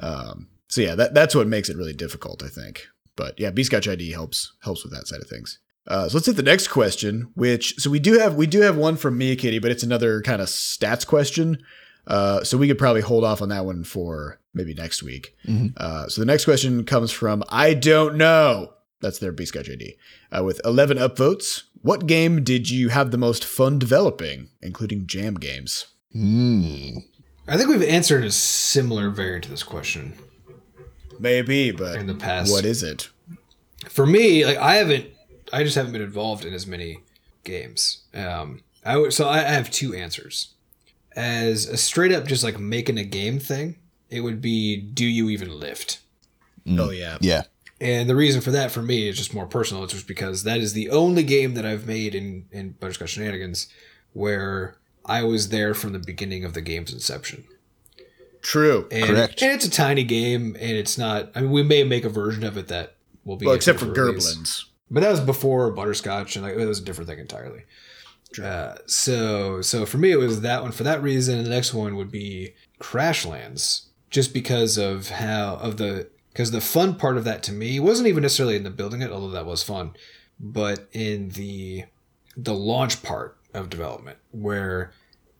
[0.00, 2.86] Um, so yeah, that that's what makes it really difficult, I think.
[3.16, 5.58] But yeah, Bscotch ID helps helps with that side of things.
[5.86, 8.76] Uh, so let's hit the next question, which so we do have we do have
[8.76, 11.58] one from Mia Kitty, but it's another kind of stats question.
[12.06, 15.34] Uh, so we could probably hold off on that one for maybe next week.
[15.46, 15.72] Mhm.
[15.76, 18.74] Uh, so the next question comes from I don't know.
[19.00, 19.96] That's their Bscotch ID.
[20.32, 25.34] Uh, with 11 upvotes, what game did you have the most fun developing, including jam
[25.34, 25.86] games?
[26.12, 26.98] Hmm.
[27.46, 30.14] I think we've answered a similar variant to this question
[31.18, 32.52] Maybe, but in the past.
[32.52, 33.08] what is it?
[33.88, 35.06] for me, like I haven't,
[35.52, 37.00] I just haven't been involved in as many
[37.44, 38.02] games.
[38.14, 40.54] Um, I would, so I I have two answers.
[41.16, 43.76] As a straight up just like making a game thing,
[44.10, 46.00] it would be do you even lift?
[46.66, 46.80] Mm.
[46.80, 47.42] Oh yeah, Yeah.
[47.80, 49.84] And the reason for that for me is just more personal.
[49.84, 53.68] It's just because that is the only game that I've made in in Butterscotch Shenanigans
[54.12, 57.44] where I was there from the beginning of the game's inception.
[58.44, 58.86] True.
[58.92, 59.42] And, Correct.
[59.42, 61.32] and it's a tiny game, and it's not.
[61.34, 63.86] I mean, we may make a version of it that will be Well, except for
[63.86, 63.94] able.
[63.96, 64.64] Gerblins.
[64.90, 67.64] But that was before Butterscotch, and like it was a different thing entirely.
[68.42, 71.38] Uh, so, so for me, it was that one for that reason.
[71.38, 76.60] And the next one would be Crashlands, just because of how of the because the
[76.60, 79.46] fun part of that to me wasn't even necessarily in the building it, although that
[79.46, 79.92] was fun,
[80.38, 81.84] but in the
[82.36, 84.92] the launch part of development where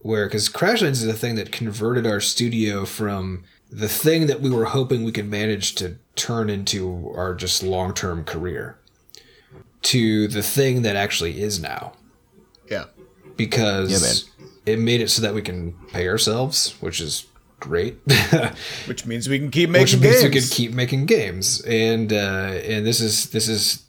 [0.05, 4.50] where because Crashlands is the thing that converted our studio from the thing that we
[4.50, 8.78] were hoping we could manage to turn into our just long term career
[9.82, 11.92] to the thing that actually is now
[12.70, 12.84] Yeah.
[13.36, 14.55] because Yeah, man.
[14.66, 17.24] it made it so that we can pay ourselves, which is
[17.61, 17.96] great.
[18.86, 20.24] Which means we can keep making which means games.
[20.34, 23.82] we could keep making games, and uh, and this is this is,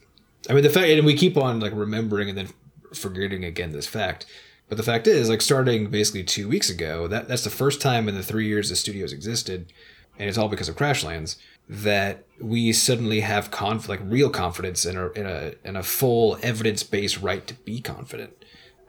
[0.49, 2.47] I mean the fact, and we keep on like remembering and then
[2.93, 4.26] forgetting again this fact.
[4.68, 8.09] But the fact is, like starting basically two weeks ago, that that's the first time
[8.09, 9.72] in the three years the studio's existed,
[10.18, 11.38] and it's all because of Crashlands
[11.68, 16.38] that we suddenly have conf- like real confidence in a in a in a full
[16.41, 18.34] evidence based right to be confident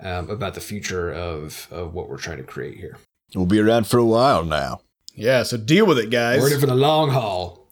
[0.00, 2.98] um, about the future of of what we're trying to create here.
[3.34, 4.80] We'll be around for a while now.
[5.14, 6.40] yeah, so deal with it, guys.
[6.40, 7.68] We're in it for the long haul.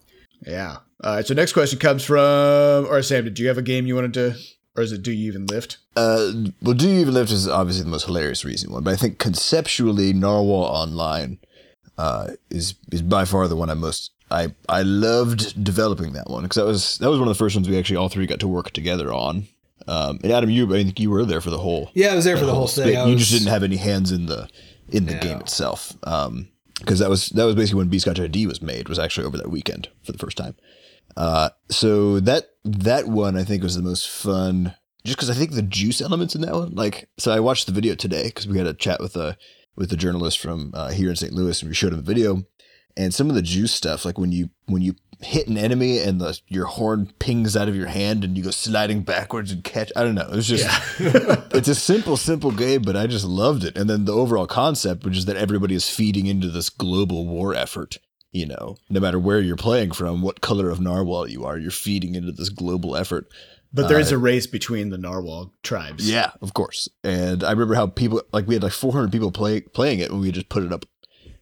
[0.46, 0.78] Yeah.
[1.02, 1.26] All right.
[1.26, 4.34] So next question comes from, or Sam, did you have a game you wanted to,
[4.76, 5.78] or is it Do You Even Lift?
[5.96, 8.96] Uh, well, Do You Even Lift is obviously the most hilarious recent one, but I
[8.96, 11.38] think conceptually, Narwhal Online
[11.98, 16.42] uh, is is by far the one I most I I loved developing that one
[16.42, 18.40] because that was that was one of the first ones we actually all three got
[18.40, 19.46] to work together on.
[19.86, 22.24] Um, and Adam, you I think you were there for the whole Yeah, I was
[22.24, 22.86] there for the whole split.
[22.86, 22.96] thing.
[22.96, 24.48] I You just didn't have any hands in the
[24.90, 25.20] in the Yeah.
[25.20, 25.92] game itself.
[26.04, 26.48] Um,
[26.78, 28.88] because that was that was basically when Bscotch ID was made.
[28.88, 30.56] Was actually over that weekend for the first time.
[31.16, 35.52] Uh, so that that one I think was the most fun just because I think
[35.52, 38.56] the juice elements in that one, like, so I watched the video today because we
[38.56, 39.36] had a chat with a
[39.76, 41.32] with a journalist from uh, here in St.
[41.32, 42.44] Louis, and we showed him the video,
[42.96, 46.20] and some of the juice stuff, like when you when you hit an enemy and
[46.20, 49.92] the your horn pings out of your hand and you go sliding backwards and catch.
[49.94, 50.28] I don't know.
[50.28, 50.64] It was just
[50.98, 53.76] it's a simple, simple game, but I just loved it.
[53.76, 57.54] And then the overall concept, which is that everybody is feeding into this global war
[57.54, 57.98] effort.
[58.34, 61.70] You know, no matter where you're playing from, what color of narwhal you are, you're
[61.70, 63.28] feeding into this global effort.
[63.72, 66.10] But there is a race between the narwhal tribes.
[66.10, 66.88] Yeah, of course.
[67.04, 70.20] And I remember how people like we had like 400 people play playing it when
[70.20, 70.84] we just put it up,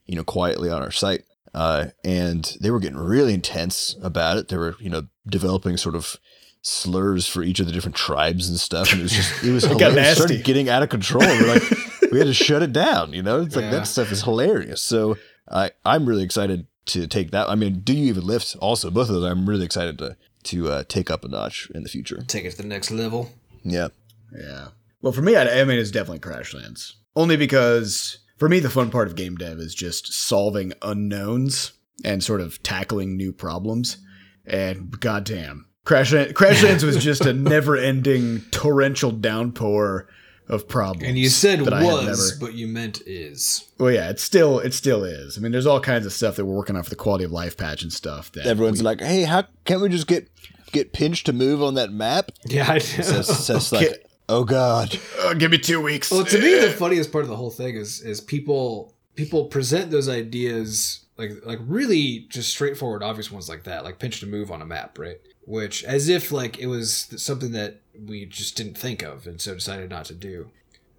[0.07, 1.23] you know, quietly on our site.
[1.55, 4.49] Uh, and they were getting really intense about it.
[4.49, 6.17] They were, you know, developing sort of
[6.63, 8.91] slurs for each of the different tribes and stuff.
[8.93, 9.93] And it was just, it was hilarious.
[9.93, 10.15] It nasty.
[10.23, 11.23] started getting out of control.
[11.27, 11.63] We're like,
[12.13, 13.13] we had to shut it down.
[13.13, 13.71] You know, it's like Yeah.
[13.73, 14.81] that stuff is hilarious.
[14.83, 15.17] So
[15.51, 17.49] I, I'm really excited to take that.
[17.49, 18.57] I mean, do you even lift?
[18.61, 21.83] Also, both of those, I'm really excited to to uh, take up a notch in
[21.85, 22.25] the future.
[22.27, 23.31] Take it to the next level.
[23.63, 23.89] Yeah.
[24.37, 24.69] Yeah.
[25.01, 26.95] Well, for me, I, I mean, it's definitely Crashlands.
[27.15, 31.73] Only because for me, the fun part of game dev is just solving unknowns
[32.05, 33.99] and sort of tackling new problems.
[34.45, 40.09] And goddamn, Crashland, Crashlands was just a never-ending torrential downpour
[40.49, 41.09] of problems.
[41.09, 43.69] And you said that was, never- but you meant is.
[43.79, 45.39] well, yeah, it still it still is.
[45.39, 47.33] I mean, there's all kinds of stuff that we're working on for the quality of
[47.33, 48.33] life patch and stuff.
[48.33, 50.29] That Everyone's like, hey, how can't we just get
[50.73, 52.33] get pinched to move on that map?
[52.47, 54.99] Yeah, I Says, says like, oh god.
[55.21, 56.11] "Uh, give me two weeks.
[56.11, 59.91] Well, to me, the funniest part of the whole thing is is people people present
[59.91, 64.51] those ideas like like really just straightforward, obvious ones like that, like pinch to move
[64.51, 65.19] on a map, right?
[65.45, 69.55] Which as if like it was something that we just didn't think of and so
[69.55, 70.51] decided not to do.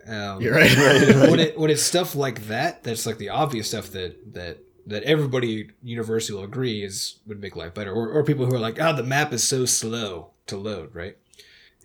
[0.07, 0.75] Um, You're right.
[1.29, 5.03] when it when it's stuff like that, that's like the obvious stuff that that that
[5.03, 8.81] everybody universally will agree is would make life better, or or people who are like,
[8.81, 11.17] oh, the map is so slow to load, right?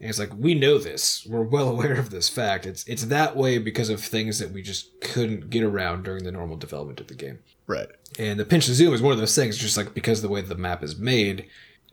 [0.01, 2.67] And it's like we know this, we're well aware of this fact.
[2.67, 6.33] It's it's that way because of things that we just couldn't get around during the
[6.33, 7.39] normal development of the game.
[7.67, 7.89] right.
[8.19, 10.29] And the pinch to zoom is one of those things, just like because of the
[10.29, 11.47] way the map is made,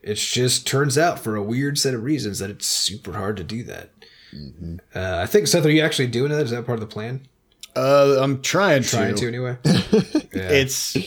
[0.05, 3.43] it just turns out for a weird set of reasons that it's super hard to
[3.43, 3.89] do that.
[4.93, 6.41] Uh, I think Seth, are you actually doing that?
[6.43, 7.27] Is that part of the plan?
[7.75, 8.89] Uh, I'm trying to.
[8.89, 9.57] Trying to anyway.
[10.35, 10.49] Yeah.
[10.49, 10.97] It's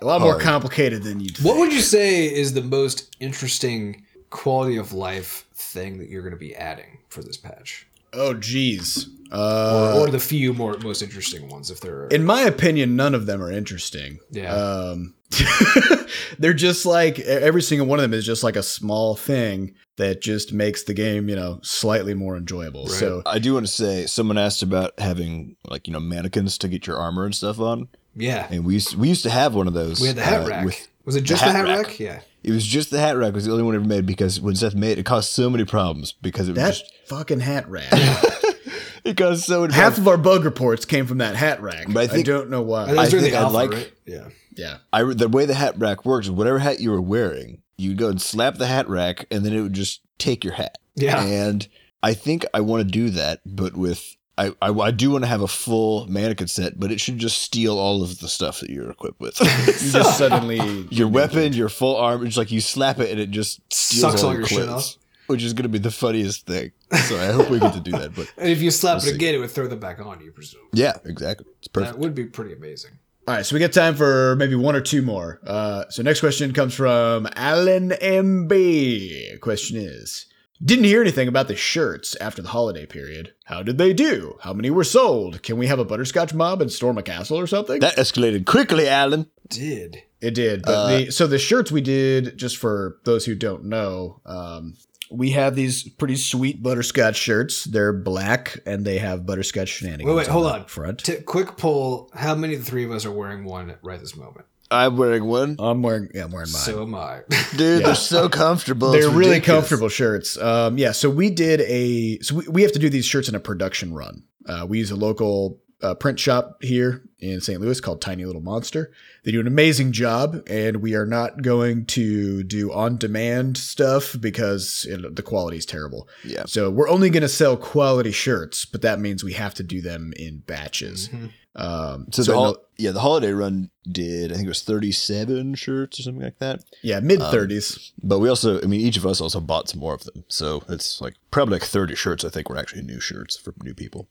[0.00, 1.38] a lot more complicated than you'd.
[1.38, 6.32] What would you say is the most interesting quality of life thing that you're going
[6.34, 9.08] to be adding for this patch, Oh, geez.
[9.30, 12.08] or, Uh, or the few more most interesting ones, if there are?
[12.08, 14.18] in my opinion, none of them are interesting.
[14.32, 14.52] Yeah.
[14.52, 15.14] Um,
[16.38, 20.20] they're just like every single one of them is just like a small thing that
[20.22, 22.84] just makes the game, you know, slightly more enjoyable.
[22.84, 22.92] Right.
[22.92, 26.68] So I do want to say someone asked about having like you know mannequins to
[26.68, 29.66] get your armor and stuff on, yeah, and we used, we used to have one
[29.68, 30.00] of those.
[30.00, 30.64] we had the hat uh, rack.
[30.64, 31.86] with- was it just the hat hat, rack.
[31.88, 31.98] rack?
[31.98, 32.20] Yeah.
[32.44, 34.74] it was just the hat rack was the only one ever made because when Seth
[34.76, 37.88] made it, it caused so many problems because it was that just fucking hat rack.
[39.04, 39.98] it caused so many Half problems.
[39.98, 41.86] of our bug reports came from that hat rack.
[41.88, 42.88] But I I, don't know why.
[42.88, 43.92] And that was I during think the I alpha, like- right?
[44.06, 44.28] Yeah.
[44.56, 44.78] Yeah.
[44.92, 48.20] I the way the hat rack works, whatever hat you were wearing, you'd go and
[48.20, 50.78] slap the hat rack, and then it would just take your hat.
[50.94, 51.22] Yeah.
[51.24, 51.66] And
[52.02, 55.28] I think I want to do that, but with I, I, I do want to
[55.28, 58.70] have a full mannequin set, but it should just steal all of the stuff that
[58.70, 59.38] you're equipped with.
[59.40, 60.58] You just suddenly
[60.90, 64.22] your weapon, your full arm, it's like you slap it and it just steals Sucks
[64.22, 66.72] all, all your your shit clothes, which is going to be the funniest thing.
[66.92, 68.14] So I hope we get to do that.
[68.14, 69.14] But And if you slap We'll it see.
[69.16, 70.62] again, it would throw them back on you, presume.
[70.72, 71.46] yeah, exactly.
[71.58, 71.92] It's perfect.
[71.92, 72.92] That would be pretty amazing.
[73.28, 75.40] All right, so we got time for maybe one or two more.
[75.46, 79.40] Uh, so next question comes from Alan MB.
[79.40, 80.26] Question is:
[80.60, 83.32] Didn't hear anything about the shirts after the holiday period.
[83.44, 84.38] How did they do?
[84.40, 85.44] How many were sold?
[85.44, 87.78] Can we have a butterscotch mob and storm a castle or something?
[87.78, 89.30] That escalated quickly, Alan.
[89.48, 90.62] Did It did.
[90.62, 94.74] But Uh, the so the shirts we did, just for those who don't know, um,
[95.12, 97.64] we have these pretty sweet butterscotch shirts.
[97.64, 100.08] They're black and they have butterscotch shenanigans.
[100.08, 100.64] Wait, wait, hold the on.
[100.66, 101.04] Front.
[101.04, 104.16] T- quick poll: How many of the three of us are wearing one right this
[104.16, 104.46] moment?
[104.70, 105.56] I'm wearing one.
[105.58, 106.08] I'm wearing.
[106.14, 106.62] Yeah, I'm wearing mine.
[106.62, 107.20] So am I.
[107.56, 107.86] Dude, Yeah.
[107.86, 108.90] they're so comfortable.
[108.92, 109.60] They're It's really ridiculous.
[109.68, 110.38] comfortable shirts.
[110.38, 113.34] Um, yeah, so we did a so we, we have to do these shirts in
[113.34, 114.22] a production run.
[114.46, 117.60] Uh, we use a local uh, print shop here in St.
[117.60, 118.92] Louis called Tiny Little Monster.
[119.24, 124.16] They do an amazing job, and we are not going to do on demand stuff
[124.20, 126.08] because it, the quality is terrible.
[126.24, 126.44] Yeah.
[126.46, 129.80] So we're only going to sell quality shirts, but that means we have to do
[129.80, 131.08] them in batches.
[131.08, 131.30] Mhm.
[131.54, 135.54] Um, So, so the hol- yeah, the holiday run did I think it was 37
[135.54, 136.60] shirts or something like that.
[136.82, 137.92] yeah, mid um, 30s.
[138.02, 140.24] But we also, I mean, each of us also bought some more of them.
[140.28, 142.24] So it's like probably like 30 shirts.
[142.24, 144.08] I think were actually new shirts for new people.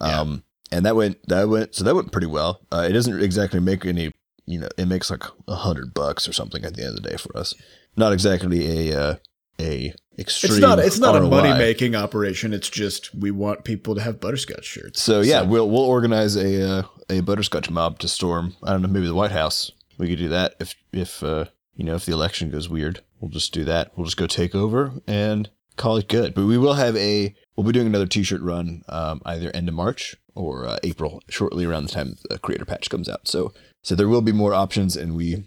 [0.00, 0.42] Um,
[0.72, 2.60] and that went, that went, so that went pretty well.
[2.70, 4.12] Uh, it doesn't exactly make any,
[4.46, 7.08] you know, it makes like a hundred bucks or something at the end of the
[7.08, 7.54] day for us.
[7.96, 9.14] Not exactly a, uh,
[9.60, 10.52] a extreme.
[10.52, 12.52] It's not it's not a money making operation.
[12.52, 15.00] It's just we want people to have butterscotch shirts.
[15.02, 18.56] So yeah, we'll we'll organize a uh, a butterscotch mob to storm.
[18.62, 19.72] I don't know, maybe the White House.
[19.98, 23.02] We could do that if if uh, you know if the election goes weird.
[23.20, 23.92] We'll just do that.
[23.96, 26.34] We'll just go take over and call it good.
[26.34, 29.74] But we will have a we'll be doing another T-shirt run um, either end of
[29.74, 33.26] March or uh, April, shortly around the time the Creator Patch comes out.
[33.28, 35.44] So so there will be more options, and we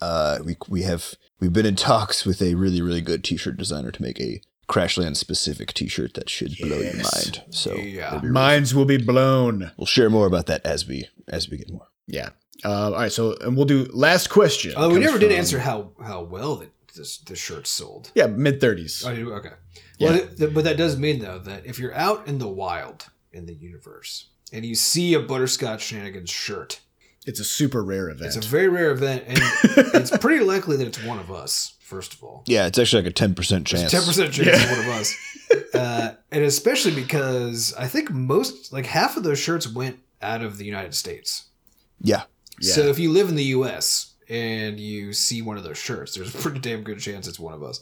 [0.00, 3.90] uh, we we have we've been in talks with a really really good T-shirt designer
[3.90, 7.44] to make a Crashland specific T-shirt that should blow your mind.
[7.50, 8.08] So Yeah.
[8.08, 9.70] it'll really Minds will be blown.
[9.76, 11.88] We'll share more about that as we as we get more.
[12.06, 12.30] Yeah.
[12.64, 13.12] Uh, all right.
[13.12, 14.72] So and we'll do last question.
[14.76, 18.10] Oh, we comes never did answer how how well the this the shirts sold.
[18.14, 19.04] Yeah, mid thirties.
[19.06, 19.50] Oh, okay.
[19.98, 20.10] Yeah.
[20.10, 23.46] Well, th- but that does mean though that if you're out in the wild in
[23.46, 26.80] the universe and you see a butterscotch shenanigans shirt,
[27.26, 28.26] It's a super rare event.
[28.34, 29.38] it's a very rare event, and
[29.94, 31.70] it's pretty likely that it's one of us.
[31.80, 33.90] First of all, Yeah, it's actually like a ten percent chance.
[33.92, 34.54] ten percent chance Yeah.
[34.56, 39.38] it's one of us, uh, and especially because I think most like half of those
[39.38, 41.44] shirts went out of the United States.
[42.00, 42.22] Yeah,
[42.60, 42.72] Yeah.
[42.74, 44.14] So if you live in the U.S.
[44.28, 47.52] and you see one of those shirts, there's a pretty damn good chance it's one
[47.54, 47.80] of us,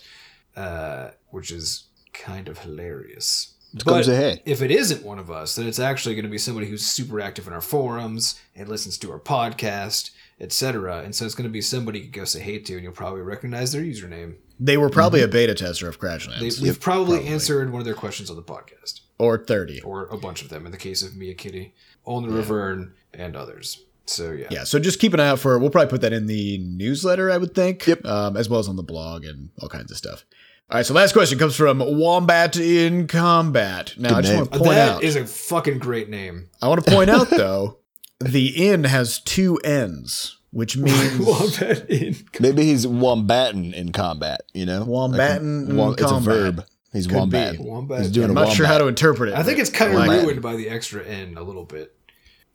[0.57, 3.55] uh, which is kind of hilarious.
[3.75, 4.43] it comes ahead.
[4.45, 7.21] if it isn't one of us, then it's actually going to be somebody who's super
[7.21, 10.11] active in our forums and listens to our podcast,
[10.41, 11.01] etc.
[11.03, 12.93] And so it's going to be somebody you can go say hey to, and you'll
[12.93, 14.35] probably recognize their username.
[14.61, 17.33] they were probably a beta tester of Crashlands They, we've probably, probably.
[17.33, 19.81] answered one of their questions on the podcast, or thirty.
[19.83, 23.83] or a bunch of them in the case of Mia Kitty, Olin Riverne, and others.
[24.05, 25.59] So yeah, Yeah, so just keep an eye out for.
[25.59, 27.87] We'll probably put that in the newsletter, I would think.
[27.87, 28.05] Yep.
[28.05, 30.25] Um, as well as on the blog and all kinds of stuff.
[30.73, 33.93] All right, so last question comes from Wombat in Combat.
[33.99, 34.39] Now, Good I just name.
[34.41, 35.03] want to point that out.
[35.03, 36.49] is a fucking great name.
[36.63, 37.77] I want to point out though,
[38.21, 42.17] the inn has two N's, which means Wombat in.
[42.41, 44.41] Maybe he's wombatin in combat.
[44.55, 46.65] You know, Wombatin in wom- It's a verb.
[46.91, 47.19] He's Could be.
[47.21, 47.59] wombat.
[47.61, 48.01] Wombat.
[48.01, 49.35] He's doing I'm a not sure how to interpret it.
[49.35, 50.23] I think it's kind of I like it.
[50.25, 51.95] ruined by the extra N a little bit.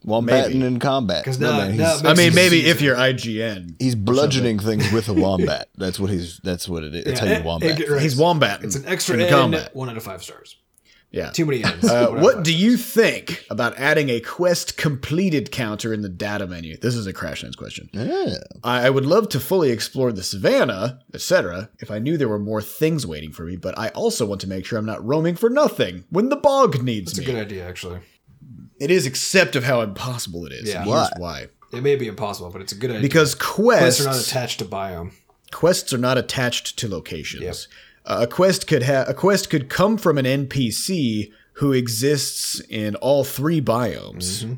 [0.06, 0.64] Wombatin Maybe.
[0.66, 1.26] in combat.
[1.26, 4.92] 'Cause No, now- man, he's, it I mean, maybe if you're IGN, he's bludgeoning things
[4.92, 5.68] with a wombat.
[5.78, 6.40] That's what he's.
[6.44, 7.04] That's what it is.
[7.06, 7.70] That's Yeah, how you wombat.
[7.72, 8.02] and get right.
[8.02, 8.64] he's wombat.
[8.64, 9.76] It's an extra in N, combat.
[9.76, 10.56] one out of five stars.
[11.10, 11.32] Yeah.
[11.32, 11.84] Too many N's.
[11.86, 15.94] Uh, One out of what five do you think about adding a quest completed counter
[15.94, 16.78] in the data menu?
[16.78, 17.90] This is a Crashlands question.
[17.94, 18.36] Yeah.
[18.64, 22.38] I I would love to fully explore the savannah, etc., if I knew there were
[22.40, 25.36] more things waiting for me, but I also want to make sure I'm not roaming
[25.38, 27.34] for nothing when the bog needs That's a me.
[27.34, 28.00] good idea, actually.
[28.80, 30.70] It is except of how impossible it is.
[30.70, 30.82] Yeah.
[30.82, 30.98] and Why?
[31.00, 31.48] Here's why.
[31.74, 33.02] It may be impossible, but it's a good idea.
[33.02, 35.12] Because quests quests, are not attached to biome.
[35.52, 37.68] quests are not attached to locations.
[38.06, 42.96] Uh, a quest could have a quest could come from an NPC who exists in
[42.96, 44.44] all three biomes.
[44.46, 44.54] Mm-hmm.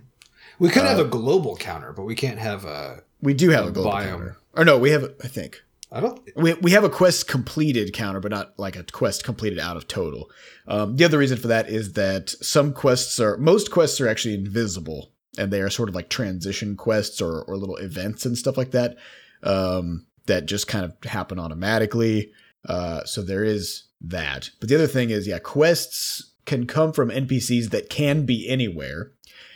[0.59, 3.01] We could Uh, have a global counter, but we can't have a.
[3.21, 4.03] We do have a global biome.
[4.09, 4.37] counter.
[4.53, 5.63] Or no, we have I think.
[5.91, 6.21] I don't.
[6.35, 9.87] We, we have a quest completed counter, but not like a quest completed out of
[9.87, 10.29] total.
[10.67, 14.35] Um, the other reason for that is that some quests are, most quests are actually
[14.35, 18.55] invisible, and they are sort of like transition quests or, or little events and stuff
[18.55, 18.97] like that
[19.41, 22.31] um, that just kind of happen automatically.
[22.65, 24.51] Uh, so there is that.
[24.59, 29.11] But the other thing is, yeah, quests can come from NPCs that can be anywhere,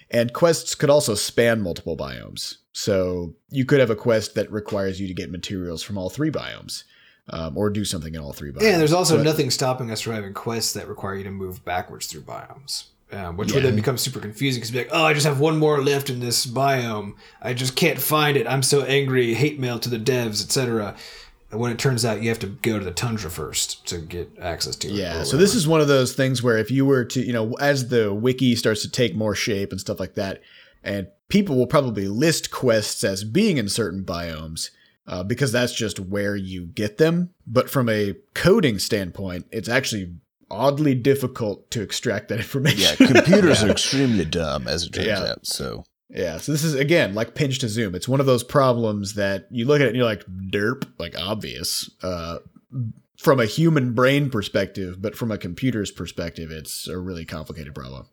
[0.09, 2.55] and quests could also span multiple biomes.
[2.73, 6.31] So you could have a quest that requires you to get materials from all three
[6.31, 6.83] biomes,
[7.29, 8.63] um, or do something in all three biomes.
[8.63, 11.63] Yeah, there's also But- nothing stopping us from having quests that require you to move
[11.63, 12.85] backwards through biomes.
[13.11, 15.59] Um, which would then become super confusing because be like, oh, I just have one
[15.59, 17.13] more left in this biome.
[17.43, 18.47] I just can't find it.
[18.47, 19.35] I'm so angry.
[19.35, 20.95] Hate mail to the devs, etc.
[21.51, 24.75] When it turns out you have to go to the tundra first to get access
[24.77, 24.95] to it.
[24.95, 27.53] Yeah, so this is one of those things where if you were to, you know,
[27.59, 30.41] as the wiki starts to take more shape and stuff like that,
[30.83, 34.69] and people will probably list quests as being in certain biomes
[35.07, 37.31] uh, because that's just where you get them.
[37.47, 40.13] But from a coding standpoint, it's actually
[40.51, 42.95] oddly difficult to extract that information.
[42.99, 43.07] Yeah.
[43.07, 45.23] Computers are extremely dumb, as it turns Yeah.
[45.31, 45.47] out.
[45.47, 47.95] So Yeah, so this is again like pinch to zoom.
[47.95, 51.17] It's one of those problems that you look at it and you're like, derp, like
[51.17, 51.89] obvious.
[52.03, 52.37] Uh,
[53.17, 58.05] from a human brain perspective, but from a computer's perspective, it's a really complicated problem.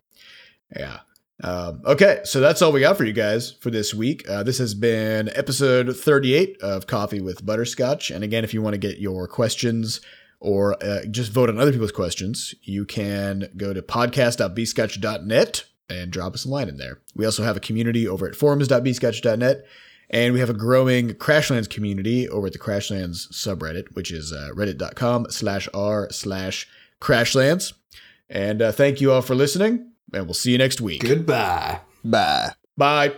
[0.75, 1.01] Yeah.
[1.43, 4.28] Um, okay, so that's all we got for you guys for this week.
[4.28, 8.11] Uh, this has been episode 38 of Coffee with Butterscotch.
[8.11, 10.01] And again, if you want to get your questions
[10.38, 16.34] or uh, just vote on other people's questions, you can go to podcast.bscotch.net and drop
[16.34, 17.01] us a line in there.
[17.14, 19.66] We also have a community over at forums.bscotch.net,
[20.11, 24.51] and we have a growing Crashlands community over at the Crashlands subreddit, which is uh,
[24.55, 26.68] reddit.com slash r slash
[27.01, 27.72] Crashlands.
[28.28, 31.03] And uh, thank you all for listening, and we'll see you next week.
[31.03, 31.81] Goodbye.
[32.05, 32.51] bye.
[32.77, 33.13] Bye.